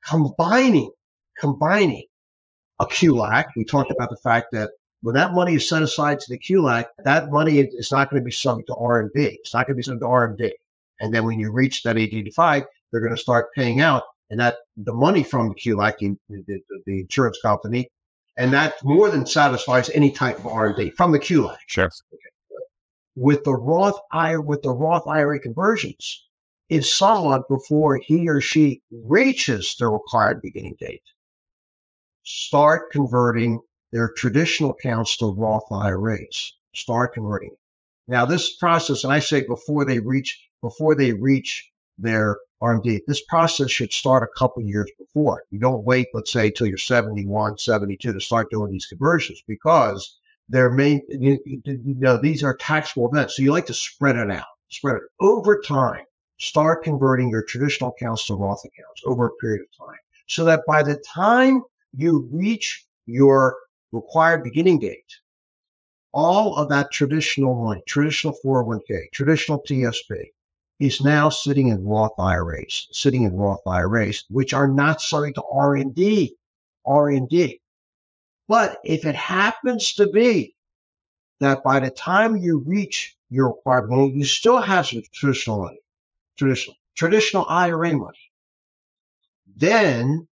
Combining, 0.05 0.91
combining 1.37 2.03
a 2.79 2.85
QLAC. 2.85 3.45
We 3.55 3.65
talked 3.65 3.91
about 3.91 4.09
the 4.09 4.17
fact 4.17 4.47
that 4.51 4.71
when 5.01 5.15
that 5.15 5.33
money 5.33 5.55
is 5.55 5.67
set 5.67 5.81
aside 5.81 6.19
to 6.21 6.31
the 6.31 6.39
QLAC, 6.39 6.85
that 7.03 7.29
money 7.29 7.59
is 7.59 7.91
not 7.91 8.09
going 8.09 8.21
to 8.21 8.25
be 8.25 8.31
sunk 8.31 8.65
to 8.67 8.73
RMD. 8.73 9.09
It's 9.15 9.53
not 9.53 9.67
going 9.67 9.75
to 9.75 9.77
be 9.77 9.83
subject 9.83 10.01
to 10.01 10.07
RMD. 10.07 10.51
And 10.99 11.13
then 11.13 11.25
when 11.25 11.39
you 11.39 11.51
reach 11.51 11.83
that 11.83 11.97
age 11.97 12.13
85, 12.13 12.63
they're 12.91 13.01
going 13.01 13.15
to 13.15 13.21
start 13.21 13.53
paying 13.53 13.81
out. 13.81 14.03
And 14.29 14.39
that 14.39 14.57
the 14.77 14.93
money 14.93 15.23
from 15.23 15.49
the 15.49 15.55
QLAC, 15.55 15.97
the, 15.99 16.43
the, 16.47 16.61
the 16.85 17.01
insurance 17.01 17.37
company, 17.41 17.89
and 18.37 18.53
that 18.53 18.83
more 18.83 19.09
than 19.09 19.25
satisfies 19.25 19.89
any 19.91 20.11
type 20.11 20.37
of 20.37 20.45
RMD 20.45 20.93
from 20.93 21.11
the 21.11 21.19
QLAC. 21.19 21.57
Sure. 21.67 21.85
Okay. 21.85 22.32
With 23.15 23.43
the 23.43 23.54
Roth 23.54 23.99
IRA, 24.12 24.41
with 24.41 24.63
the 24.63 24.71
Roth 24.71 25.08
IRA 25.08 25.39
conversions, 25.39 26.26
if 26.69 26.86
someone 26.86 27.43
before 27.47 27.97
he 27.97 28.28
or 28.28 28.41
she 28.41 28.82
reaches 28.91 29.76
the 29.78 29.88
required 29.88 30.41
beginning 30.41 30.76
date, 30.80 31.04
start 32.23 32.91
converting 32.91 33.60
their 33.91 34.10
traditional 34.10 34.71
accounts 34.71 35.15
to 35.17 35.28
Roth 35.28 35.71
IRAs. 35.71 36.54
Start 36.73 37.13
converting. 37.13 37.56
Now, 38.08 38.26
this 38.26 38.56
process, 38.56 39.04
and 39.04 39.13
I 39.13 39.19
say 39.19 39.45
before 39.45 39.86
they 39.86 39.99
reach 39.99 40.49
before 40.62 40.95
they 40.95 41.13
reach 41.13 41.69
their 41.97 42.38
RMD, 42.62 43.02
this 43.06 43.21
process 43.26 43.69
should 43.69 43.93
start 43.93 44.23
a 44.23 44.39
couple 44.39 44.63
years 44.63 44.89
before. 44.97 45.43
You 45.52 45.60
don't 45.60 45.84
wait, 45.84 46.08
let's 46.13 46.32
say, 46.32 46.49
till 46.49 46.65
you're 46.65 46.78
71, 46.78 47.58
72 47.58 48.13
to 48.13 48.19
start 48.19 48.49
doing 48.49 48.71
these 48.71 48.86
conversions 48.86 49.43
because 49.45 50.17
they're 50.49 50.69
main, 50.69 51.01
you, 51.10 51.39
you 51.45 51.95
know, 51.97 52.17
these 52.17 52.43
are 52.43 52.56
taxable 52.56 53.10
events. 53.10 53.38
So 53.38 53.43
you 53.43 53.51
like 53.51 53.65
to 53.67 53.73
spread 53.73 54.17
it 54.17 54.29
out, 54.32 54.45
spread 54.69 54.97
it 54.97 55.03
over 55.19 55.62
time. 55.62 56.06
Start 56.39 56.84
converting 56.84 57.29
your 57.29 57.43
traditional 57.43 57.91
accounts 57.91 58.27
to 58.27 58.36
Roth 58.36 58.63
accounts 58.65 59.01
over 59.06 59.27
a 59.27 59.36
period 59.41 59.62
of 59.62 59.88
time 59.88 59.97
so 60.27 60.43
that 60.45 60.62
by 60.67 60.84
the 60.84 61.01
time 61.13 61.63
you 61.95 62.27
reach 62.32 62.86
your 63.06 63.56
required 63.91 64.43
beginning 64.43 64.79
date, 64.79 65.19
all 66.12 66.56
of 66.56 66.69
that 66.69 66.91
traditional 66.91 67.56
money, 67.56 67.82
traditional 67.88 68.36
401k, 68.43 69.12
traditional 69.13 69.63
TSP, 69.63 70.25
is 70.79 71.01
now 71.01 71.29
sitting 71.29 71.69
in 71.69 71.84
Roth 71.86 72.13
IRAs, 72.19 72.88
sitting 72.91 73.23
in 73.23 73.36
Roth 73.36 73.65
IRAs, 73.65 74.25
which 74.29 74.53
are 74.53 74.67
not 74.67 75.01
subject 75.01 75.36
to 75.36 75.43
RMD, 75.53 76.32
RMD. 76.86 77.60
But 78.47 78.77
if 78.84 79.06
it 79.06 79.15
happens 79.15 79.93
to 79.93 80.08
be 80.08 80.56
that 81.39 81.63
by 81.63 81.79
the 81.79 81.89
time 81.89 82.36
you 82.36 82.60
reach 82.60 83.15
your 83.29 83.49
required 83.49 83.89
money, 83.89 84.12
you 84.12 84.25
still 84.25 84.62
have 84.62 84.88
some 84.88 85.01
traditional 85.13 85.63
money, 85.63 85.79
traditional, 86.38 86.75
traditional 86.95 87.45
IRA 87.47 87.93
money, 87.93 88.32
then 89.56 90.27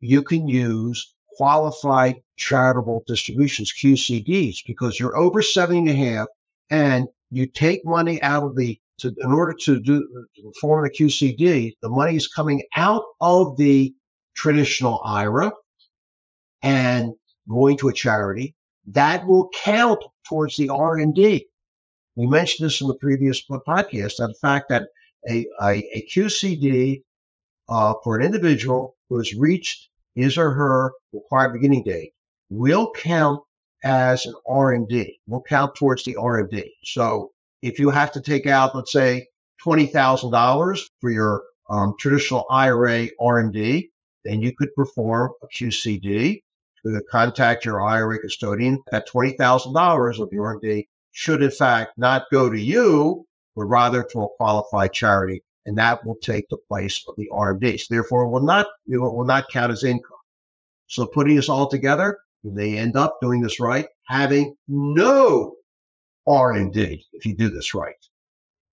you 0.00 0.22
can 0.22 0.48
use 0.48 1.14
qualified 1.36 2.16
charitable 2.36 3.04
distributions, 3.06 3.72
QCDs, 3.72 4.58
because 4.66 4.98
you're 4.98 5.16
over 5.16 5.42
70 5.42 5.78
and 5.78 5.88
a 5.88 5.94
half 5.94 6.26
and 6.70 7.06
you 7.30 7.46
take 7.46 7.84
money 7.84 8.20
out 8.22 8.44
of 8.44 8.56
the, 8.56 8.78
to, 8.98 9.14
in 9.20 9.32
order 9.32 9.52
to 9.52 9.80
do 9.80 10.26
to 10.36 10.52
form 10.60 10.84
the 10.84 10.90
QCD, 10.90 11.74
the 11.82 11.88
money 11.88 12.16
is 12.16 12.28
coming 12.28 12.62
out 12.76 13.04
of 13.20 13.56
the 13.56 13.94
traditional 14.34 15.00
IRA 15.04 15.52
and 16.62 17.12
going 17.48 17.76
to 17.78 17.88
a 17.88 17.92
charity. 17.92 18.54
That 18.86 19.26
will 19.26 19.48
count 19.62 20.02
towards 20.28 20.56
the 20.56 20.68
RMD. 20.68 21.42
We 22.16 22.26
mentioned 22.26 22.66
this 22.66 22.80
in 22.80 22.88
the 22.88 22.94
previous 22.94 23.42
podcast, 23.46 24.16
that 24.18 24.28
the 24.28 24.38
fact 24.40 24.68
that 24.70 24.88
a, 25.28 25.46
a, 25.60 25.72
a 25.94 26.06
QCD 26.10 27.02
uh, 27.68 27.94
for 28.02 28.16
an 28.16 28.24
individual 28.24 28.96
who 29.08 29.18
has 29.18 29.34
reached 29.34 29.88
his 30.14 30.38
or 30.38 30.52
her 30.52 30.92
required 31.12 31.52
beginning 31.52 31.82
date 31.82 32.12
will 32.48 32.90
count 32.92 33.40
as 33.84 34.26
an 34.26 34.34
RMD, 34.48 35.18
will 35.26 35.42
count 35.42 35.74
towards 35.74 36.04
the 36.04 36.14
RMD. 36.14 36.64
So 36.84 37.32
if 37.62 37.78
you 37.78 37.90
have 37.90 38.12
to 38.12 38.20
take 38.20 38.46
out, 38.46 38.74
let's 38.74 38.92
say, 38.92 39.26
$20,000 39.64 40.80
for 41.00 41.10
your 41.10 41.42
um, 41.68 41.94
traditional 41.98 42.44
IRA 42.50 43.08
RMD, 43.20 43.88
then 44.24 44.42
you 44.42 44.54
could 44.56 44.74
perform 44.74 45.32
a 45.42 45.46
QCD. 45.46 46.42
Could 46.94 47.06
contact 47.10 47.64
your 47.64 47.82
IRA 47.82 48.18
custodian. 48.20 48.82
That 48.92 49.08
$20,000 49.08 50.20
of 50.20 50.28
your 50.32 50.60
RMD 50.60 50.86
should, 51.12 51.42
in 51.42 51.50
fact, 51.50 51.92
not 51.96 52.26
go 52.30 52.48
to 52.48 52.60
you, 52.60 53.26
but 53.56 53.64
rather 53.64 54.04
to 54.12 54.22
a 54.22 54.28
qualified 54.36 54.92
charity 54.92 55.42
and 55.66 55.76
that 55.76 56.06
will 56.06 56.16
take 56.22 56.48
the 56.48 56.56
place 56.68 57.04
of 57.08 57.16
the 57.16 57.28
RMD. 57.32 57.78
So 57.78 57.86
therefore, 57.90 58.24
it 58.24 58.30
will 58.30 58.42
not 58.42 58.66
it 58.86 58.98
will 58.98 59.24
not 59.24 59.50
count 59.50 59.72
as 59.72 59.84
income. 59.84 60.16
So 60.86 61.06
putting 61.06 61.36
this 61.36 61.48
all 61.48 61.68
together, 61.68 62.18
they 62.44 62.78
end 62.78 62.96
up 62.96 63.18
doing 63.20 63.40
this 63.42 63.58
right, 63.58 63.86
having 64.06 64.54
no 64.68 65.56
RMD 66.26 67.02
if 67.12 67.26
you 67.26 67.34
do 67.34 67.50
this 67.50 67.74
right 67.74 67.94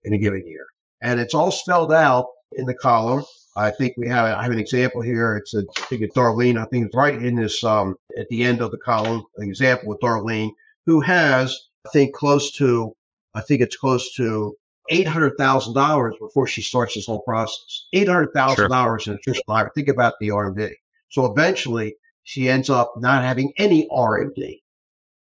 in 0.03 0.13
a 0.13 0.17
given 0.17 0.45
year. 0.45 0.65
And 1.01 1.19
it's 1.19 1.33
all 1.33 1.51
spelled 1.51 1.91
out 1.91 2.27
in 2.53 2.65
the 2.65 2.75
column. 2.75 3.25
I 3.55 3.69
think 3.71 3.93
we 3.97 4.07
have 4.07 4.25
I 4.25 4.43
have 4.43 4.51
an 4.51 4.59
example 4.59 5.01
here. 5.01 5.37
It's 5.37 5.53
a, 5.53 5.63
I 5.77 5.81
think 5.85 6.01
it's 6.01 6.15
Darlene. 6.15 6.57
I 6.57 6.65
think 6.65 6.87
it's 6.87 6.95
right 6.95 7.13
in 7.13 7.35
this 7.35 7.63
um, 7.63 7.95
at 8.17 8.27
the 8.29 8.43
end 8.43 8.61
of 8.61 8.71
the 8.71 8.77
column. 8.77 9.23
An 9.37 9.47
example 9.47 9.89
with 9.89 9.99
Darlene, 9.99 10.51
who 10.85 11.01
has 11.01 11.57
I 11.85 11.89
think 11.89 12.15
close 12.15 12.51
to 12.53 12.95
I 13.35 13.41
think 13.41 13.61
it's 13.61 13.77
close 13.77 14.13
to 14.15 14.55
$800,000 14.91 16.19
before 16.19 16.47
she 16.47 16.61
starts 16.61 16.95
this 16.95 17.05
whole 17.05 17.21
process. 17.21 17.85
$800,000 17.95 18.55
sure. 18.55 19.13
in 19.13 19.17
a 19.17 19.21
traditional 19.21 19.55
IRA. 19.55 19.71
Think 19.73 19.87
about 19.87 20.13
the 20.19 20.29
RMD. 20.29 20.71
So 21.09 21.25
eventually 21.25 21.95
she 22.23 22.49
ends 22.49 22.69
up 22.69 22.93
not 22.97 23.23
having 23.23 23.53
any 23.57 23.87
RMD 23.89 24.61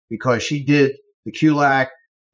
because 0.10 0.44
she 0.44 0.64
did 0.64 0.96
the 1.26 1.32
QLAC. 1.32 1.88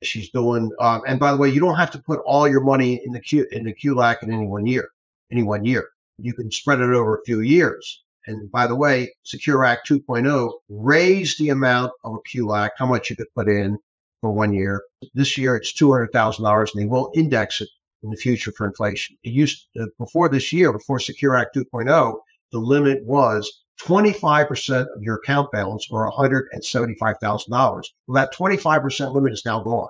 She's 0.03 0.29
doing, 0.29 0.71
um, 0.79 1.01
and 1.08 1.19
by 1.19 1.31
the 1.31 1.38
way, 1.38 1.49
you 1.49 1.60
don't 1.60 1.77
have 1.77 1.91
to 1.91 1.99
put 1.99 2.19
all 2.25 2.47
your 2.47 2.62
money 2.62 3.01
in 3.03 3.12
the 3.12 3.19
Q 3.19 3.47
in 3.51 3.63
the 3.63 3.73
QLAC 3.73 4.23
in 4.23 4.31
any 4.31 4.45
one 4.45 4.65
year. 4.65 4.89
Any 5.36 5.43
one 5.43 5.65
year, 5.65 5.89
you 6.17 6.34
can 6.34 6.50
spread 6.50 6.80
it 6.80 6.91
over 6.91 7.17
a 7.17 7.24
few 7.26 7.41
years. 7.41 8.02
And 8.26 8.50
by 8.50 8.67
the 8.67 8.76
way, 8.76 9.13
Secure 9.24 9.65
Act 9.65 9.86
2.0 9.89 10.50
raised 10.69 11.38
the 11.39 11.50
amount 11.50 11.91
of 12.06 12.13
a 12.15 12.19
QLAC, 12.19 12.69
how 12.78 12.86
much 12.86 13.10
you 13.10 13.17
could 13.17 13.28
put 13.36 13.50
in 13.50 13.78
for 14.21 14.32
one 14.32 14.54
year. 14.54 14.84
This 15.13 15.38
year 15.38 15.58
it's 15.58 15.74
$200,000 15.74 16.60
and 16.74 16.82
they 16.82 16.88
will 16.88 17.12
index 17.15 17.60
it 17.60 17.67
in 18.02 18.12
the 18.12 18.15
future 18.15 18.54
for 18.54 18.65
inflation. 18.65 19.17
It 19.26 19.32
used 19.32 19.67
uh, 19.78 19.88
before 20.00 20.30
this 20.30 20.54
year, 20.54 20.71
before 20.71 21.02
Secure 21.02 21.36
Act 21.36 21.54
2.0, 21.54 22.17
the 22.54 22.60
limit 22.60 23.04
was 23.04 23.65
25% 23.82 24.86
of 24.95 25.04
your 25.04 25.15
account 25.15 25.52
balance 25.52 25.86
or 25.91 26.10
$175,000. 26.13 27.50
Well, 27.50 27.84
that 28.13 28.34
25% 28.34 29.13
limit 29.13 29.34
is 29.34 29.43
now 29.45 29.60
gone. 29.60 29.89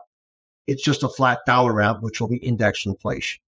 It's 0.66 0.82
just 0.82 1.04
a 1.04 1.10
flat 1.10 1.42
dollar 1.46 1.80
amount, 1.80 2.02
which 2.02 2.20
will 2.20 2.30
be 2.30 2.38
indexed 2.38 2.84
to 2.84 2.90
inflation. 2.90 3.40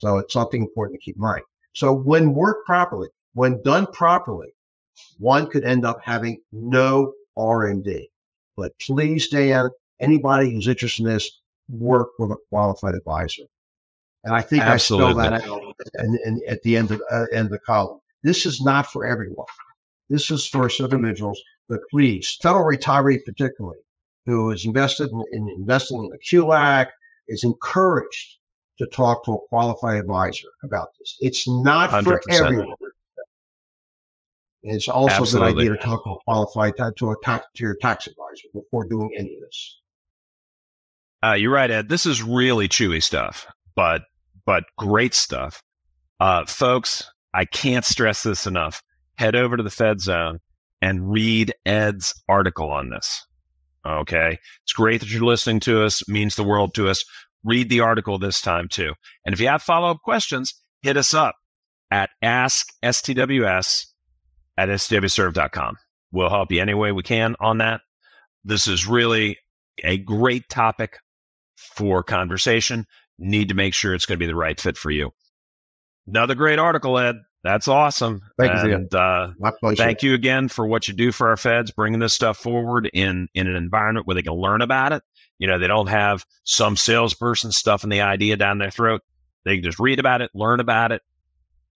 So 0.00 0.18
it's 0.18 0.32
something 0.32 0.62
important 0.62 1.00
to 1.00 1.04
keep 1.04 1.16
in 1.16 1.22
mind. 1.22 1.42
So 1.74 1.92
when 1.92 2.34
worked 2.34 2.66
properly, 2.66 3.08
when 3.34 3.62
done 3.62 3.86
properly, 3.92 4.48
one 5.18 5.48
could 5.48 5.64
end 5.64 5.84
up 5.84 6.00
having 6.02 6.40
no 6.52 7.12
RMD. 7.38 8.06
But 8.56 8.72
please, 8.80 9.28
Dan, 9.28 9.70
anybody 10.00 10.50
who's 10.50 10.68
interested 10.68 11.04
in 11.04 11.12
this, 11.12 11.30
work 11.68 12.08
with 12.18 12.32
a 12.32 12.36
qualified 12.48 12.94
advisor. 12.94 13.44
And 14.24 14.34
I 14.34 14.42
think 14.42 14.62
Absolutely. 14.62 15.24
I 15.24 15.38
spell 15.38 15.38
that 15.38 15.48
out 15.48 15.74
and, 15.94 16.18
and 16.24 16.42
at 16.48 16.62
the 16.62 16.76
end 16.76 16.90
of, 16.90 17.00
uh, 17.10 17.26
end 17.32 17.46
of 17.46 17.52
the 17.52 17.58
column. 17.60 18.00
This 18.22 18.44
is 18.44 18.60
not 18.60 18.90
for 18.90 19.06
everyone. 19.06 19.46
This 20.10 20.30
is 20.30 20.46
for 20.46 20.68
some 20.68 20.86
individuals, 20.86 21.40
but 21.68 21.80
please, 21.90 22.36
federal 22.42 22.64
retiree 22.64 23.24
particularly, 23.24 23.78
who 24.26 24.50
is 24.50 24.66
invested 24.66 25.10
in, 25.10 25.22
in 25.32 25.48
investing 25.48 26.04
in 26.04 26.10
the 26.10 26.18
QLAC, 26.18 26.88
is 27.28 27.44
encouraged 27.44 28.39
to 28.80 28.86
talk 28.86 29.22
to 29.26 29.32
a 29.32 29.38
qualified 29.48 30.00
advisor 30.00 30.48
about 30.64 30.88
this. 30.98 31.18
It's 31.20 31.46
not 31.46 31.90
100%. 31.90 32.02
for 32.04 32.20
everyone. 32.30 32.74
It's 34.62 34.88
also 34.88 35.16
Absolutely. 35.16 35.50
a 35.50 35.52
good 35.52 35.60
idea 35.60 35.70
to 35.76 35.82
talk 35.84 36.04
to 36.04 36.10
a 36.10 36.16
qualified 36.24 36.72
to 36.96 37.10
a 37.10 37.14
tax, 37.22 37.46
to 37.56 37.62
your 37.62 37.76
tax 37.76 38.06
advisor 38.06 38.48
before 38.54 38.86
doing 38.88 39.10
any 39.18 39.34
of 39.34 39.40
this. 39.42 39.80
Uh, 41.22 41.34
you're 41.34 41.52
right, 41.52 41.70
Ed. 41.70 41.90
This 41.90 42.06
is 42.06 42.22
really 42.22 42.68
chewy 42.68 43.02
stuff, 43.02 43.46
but 43.74 44.02
but 44.46 44.64
great 44.78 45.12
stuff, 45.12 45.62
uh, 46.20 46.46
folks. 46.46 47.04
I 47.34 47.44
can't 47.44 47.84
stress 47.84 48.22
this 48.22 48.46
enough. 48.46 48.82
Head 49.18 49.36
over 49.36 49.58
to 49.58 49.62
the 49.62 49.70
Fed 49.70 50.00
Zone 50.00 50.38
and 50.80 51.12
read 51.12 51.54
Ed's 51.66 52.14
article 52.28 52.70
on 52.70 52.88
this. 52.88 53.26
Okay, 53.86 54.38
it's 54.62 54.72
great 54.72 55.00
that 55.00 55.10
you're 55.10 55.22
listening 55.22 55.60
to 55.60 55.84
us. 55.84 56.06
Means 56.08 56.36
the 56.36 56.44
world 56.44 56.74
to 56.74 56.88
us. 56.88 57.04
Read 57.44 57.68
the 57.68 57.80
article 57.80 58.18
this 58.18 58.40
time 58.40 58.68
too. 58.68 58.94
And 59.24 59.32
if 59.32 59.40
you 59.40 59.48
have 59.48 59.62
follow 59.62 59.90
up 59.90 60.02
questions, 60.02 60.54
hit 60.82 60.96
us 60.96 61.14
up 61.14 61.34
at 61.90 62.10
Ask 62.22 62.68
STWS 62.82 63.86
at 64.56 64.68
stwserve.com. 64.68 65.76
We'll 66.12 66.28
help 66.28 66.52
you 66.52 66.60
any 66.60 66.74
way 66.74 66.92
we 66.92 67.02
can 67.02 67.36
on 67.40 67.58
that. 67.58 67.80
This 68.44 68.66
is 68.66 68.86
really 68.86 69.38
a 69.82 69.98
great 69.98 70.48
topic 70.48 70.98
for 71.56 72.02
conversation. 72.02 72.86
Need 73.18 73.48
to 73.48 73.54
make 73.54 73.74
sure 73.74 73.94
it's 73.94 74.06
going 74.06 74.18
to 74.18 74.22
be 74.22 74.26
the 74.26 74.34
right 74.34 74.58
fit 74.60 74.76
for 74.76 74.90
you. 74.90 75.10
Another 76.06 76.34
great 76.34 76.58
article, 76.58 76.98
Ed. 76.98 77.16
That's 77.42 77.68
awesome. 77.68 78.20
Thank 78.38 78.52
and, 78.52 78.68
you. 78.68 78.74
And, 78.74 78.94
uh, 78.94 79.28
thank 79.76 80.02
you 80.02 80.14
again 80.14 80.48
for 80.48 80.66
what 80.66 80.88
you 80.88 80.94
do 80.94 81.10
for 81.10 81.30
our 81.30 81.36
feds, 81.36 81.70
bringing 81.70 82.00
this 82.00 82.12
stuff 82.12 82.36
forward 82.36 82.90
in 82.92 83.28
in 83.34 83.46
an 83.46 83.56
environment 83.56 84.06
where 84.06 84.14
they 84.14 84.22
can 84.22 84.34
learn 84.34 84.60
about 84.60 84.92
it. 84.92 85.02
You 85.40 85.46
know, 85.46 85.58
they 85.58 85.66
don't 85.66 85.88
have 85.88 86.26
some 86.44 86.76
salesperson 86.76 87.50
stuffing 87.50 87.88
the 87.88 88.02
idea 88.02 88.36
down 88.36 88.58
their 88.58 88.70
throat. 88.70 89.00
They 89.46 89.56
can 89.56 89.64
just 89.64 89.80
read 89.80 89.98
about 89.98 90.20
it, 90.20 90.30
learn 90.34 90.60
about 90.60 90.92
it, 90.92 91.00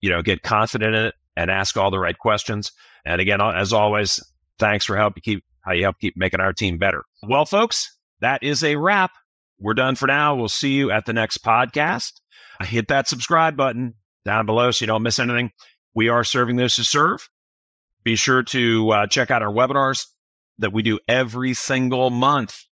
you 0.02 0.10
know, 0.10 0.20
get 0.20 0.42
confident 0.42 0.94
in 0.94 1.06
it, 1.06 1.14
and 1.34 1.50
ask 1.50 1.74
all 1.78 1.90
the 1.90 1.98
right 1.98 2.16
questions. 2.16 2.72
And 3.06 3.22
again, 3.22 3.40
as 3.40 3.72
always, 3.72 4.22
thanks 4.58 4.84
for 4.84 4.98
help 4.98 5.14
you 5.16 5.22
keep 5.22 5.44
how 5.62 5.72
you 5.72 5.82
help 5.82 5.98
keep 5.98 6.14
making 6.14 6.40
our 6.40 6.52
team 6.52 6.76
better. 6.76 7.04
Well, 7.26 7.46
folks, 7.46 7.96
that 8.20 8.42
is 8.42 8.62
a 8.62 8.76
wrap. 8.76 9.12
We're 9.58 9.72
done 9.72 9.94
for 9.94 10.06
now. 10.06 10.34
We'll 10.36 10.50
see 10.50 10.74
you 10.74 10.90
at 10.90 11.06
the 11.06 11.14
next 11.14 11.42
podcast. 11.42 12.12
Hit 12.60 12.88
that 12.88 13.08
subscribe 13.08 13.56
button 13.56 13.94
down 14.26 14.44
below 14.44 14.72
so 14.72 14.82
you 14.82 14.88
don't 14.88 15.02
miss 15.02 15.18
anything. 15.18 15.52
We 15.94 16.10
are 16.10 16.22
serving 16.22 16.56
those 16.56 16.76
to 16.76 16.84
serve. 16.84 17.30
Be 18.02 18.14
sure 18.16 18.42
to 18.42 18.90
uh, 18.90 19.06
check 19.06 19.30
out 19.30 19.42
our 19.42 19.52
webinars 19.52 20.06
that 20.58 20.74
we 20.74 20.82
do 20.82 20.98
every 21.08 21.54
single 21.54 22.10
month 22.10 22.66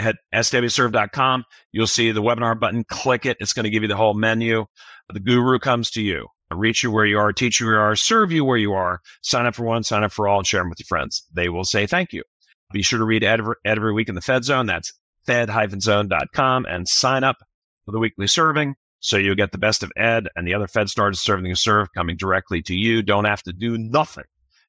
at 0.00 0.16
swserve.com. 0.34 1.44
You'll 1.72 1.86
see 1.86 2.10
the 2.10 2.22
webinar 2.22 2.58
button. 2.58 2.84
Click 2.84 3.26
it. 3.26 3.36
It's 3.40 3.52
going 3.52 3.64
to 3.64 3.70
give 3.70 3.82
you 3.82 3.88
the 3.88 3.96
whole 3.96 4.14
menu. 4.14 4.66
The 5.12 5.20
guru 5.20 5.58
comes 5.58 5.90
to 5.92 6.02
you. 6.02 6.26
I 6.50 6.56
Reach 6.56 6.82
you 6.82 6.90
where 6.90 7.06
you 7.06 7.18
are, 7.18 7.32
teach 7.32 7.60
you 7.60 7.66
where 7.66 7.76
you 7.76 7.80
are, 7.80 7.96
serve 7.96 8.32
you 8.32 8.44
where 8.44 8.56
you 8.56 8.72
are. 8.72 9.00
Sign 9.22 9.46
up 9.46 9.54
for 9.54 9.64
one, 9.64 9.84
sign 9.84 10.02
up 10.02 10.10
for 10.12 10.26
all, 10.26 10.38
and 10.38 10.46
share 10.46 10.60
them 10.60 10.68
with 10.68 10.80
your 10.80 10.86
friends. 10.86 11.24
They 11.32 11.48
will 11.48 11.64
say 11.64 11.86
thank 11.86 12.12
you. 12.12 12.24
Be 12.72 12.82
sure 12.82 12.98
to 12.98 13.04
read 13.04 13.22
Ed 13.22 13.38
every, 13.40 13.54
Ed 13.64 13.78
every 13.78 13.92
week 13.92 14.08
in 14.08 14.16
the 14.16 14.20
Fed 14.20 14.44
Zone. 14.44 14.66
That's 14.66 14.92
fed-zone.com 15.26 16.66
and 16.66 16.88
sign 16.88 17.24
up 17.24 17.36
for 17.84 17.92
the 17.92 17.98
weekly 17.98 18.26
serving 18.26 18.74
so 19.00 19.16
you'll 19.16 19.34
get 19.34 19.52
the 19.52 19.58
best 19.58 19.82
of 19.82 19.92
Ed 19.96 20.28
and 20.36 20.46
the 20.46 20.54
other 20.54 20.66
Fed 20.66 20.88
stars 20.88 21.20
serving 21.20 21.46
you 21.46 21.54
serve 21.54 21.88
coming 21.94 22.16
directly 22.16 22.62
to 22.62 22.74
you. 22.74 23.02
Don't 23.02 23.24
have 23.24 23.42
to 23.44 23.52
do 23.52 23.78
nothing. 23.78 24.24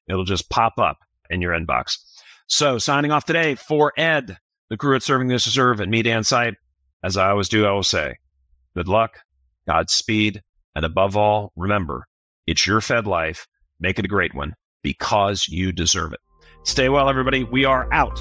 It'll 0.08 0.24
just 0.24 0.50
pop 0.50 0.74
up 0.78 0.98
in 1.30 1.40
your 1.40 1.52
inbox. 1.52 1.98
So 2.46 2.78
signing 2.78 3.10
off 3.10 3.24
today 3.24 3.54
for 3.54 3.92
Ed, 3.96 4.38
the 4.72 4.78
crew 4.78 4.96
at 4.96 5.02
Serving 5.02 5.28
This 5.28 5.44
to 5.44 5.50
Serve, 5.50 5.80
and 5.80 5.90
me, 5.90 6.00
Dan 6.00 6.22
Sipe, 6.22 6.54
as 7.04 7.18
I 7.18 7.28
always 7.28 7.50
do, 7.50 7.66
I 7.66 7.72
will 7.72 7.82
say, 7.82 8.16
good 8.74 8.88
luck, 8.88 9.18
Godspeed, 9.68 10.40
and 10.74 10.86
above 10.86 11.14
all, 11.14 11.52
remember, 11.56 12.06
it's 12.46 12.66
your 12.66 12.80
Fed 12.80 13.06
life. 13.06 13.46
Make 13.80 13.98
it 13.98 14.06
a 14.06 14.08
great 14.08 14.34
one 14.34 14.54
because 14.82 15.46
you 15.46 15.72
deserve 15.72 16.14
it. 16.14 16.20
Stay 16.64 16.88
well, 16.88 17.10
everybody. 17.10 17.44
We 17.44 17.66
are 17.66 17.86
out. 17.92 18.18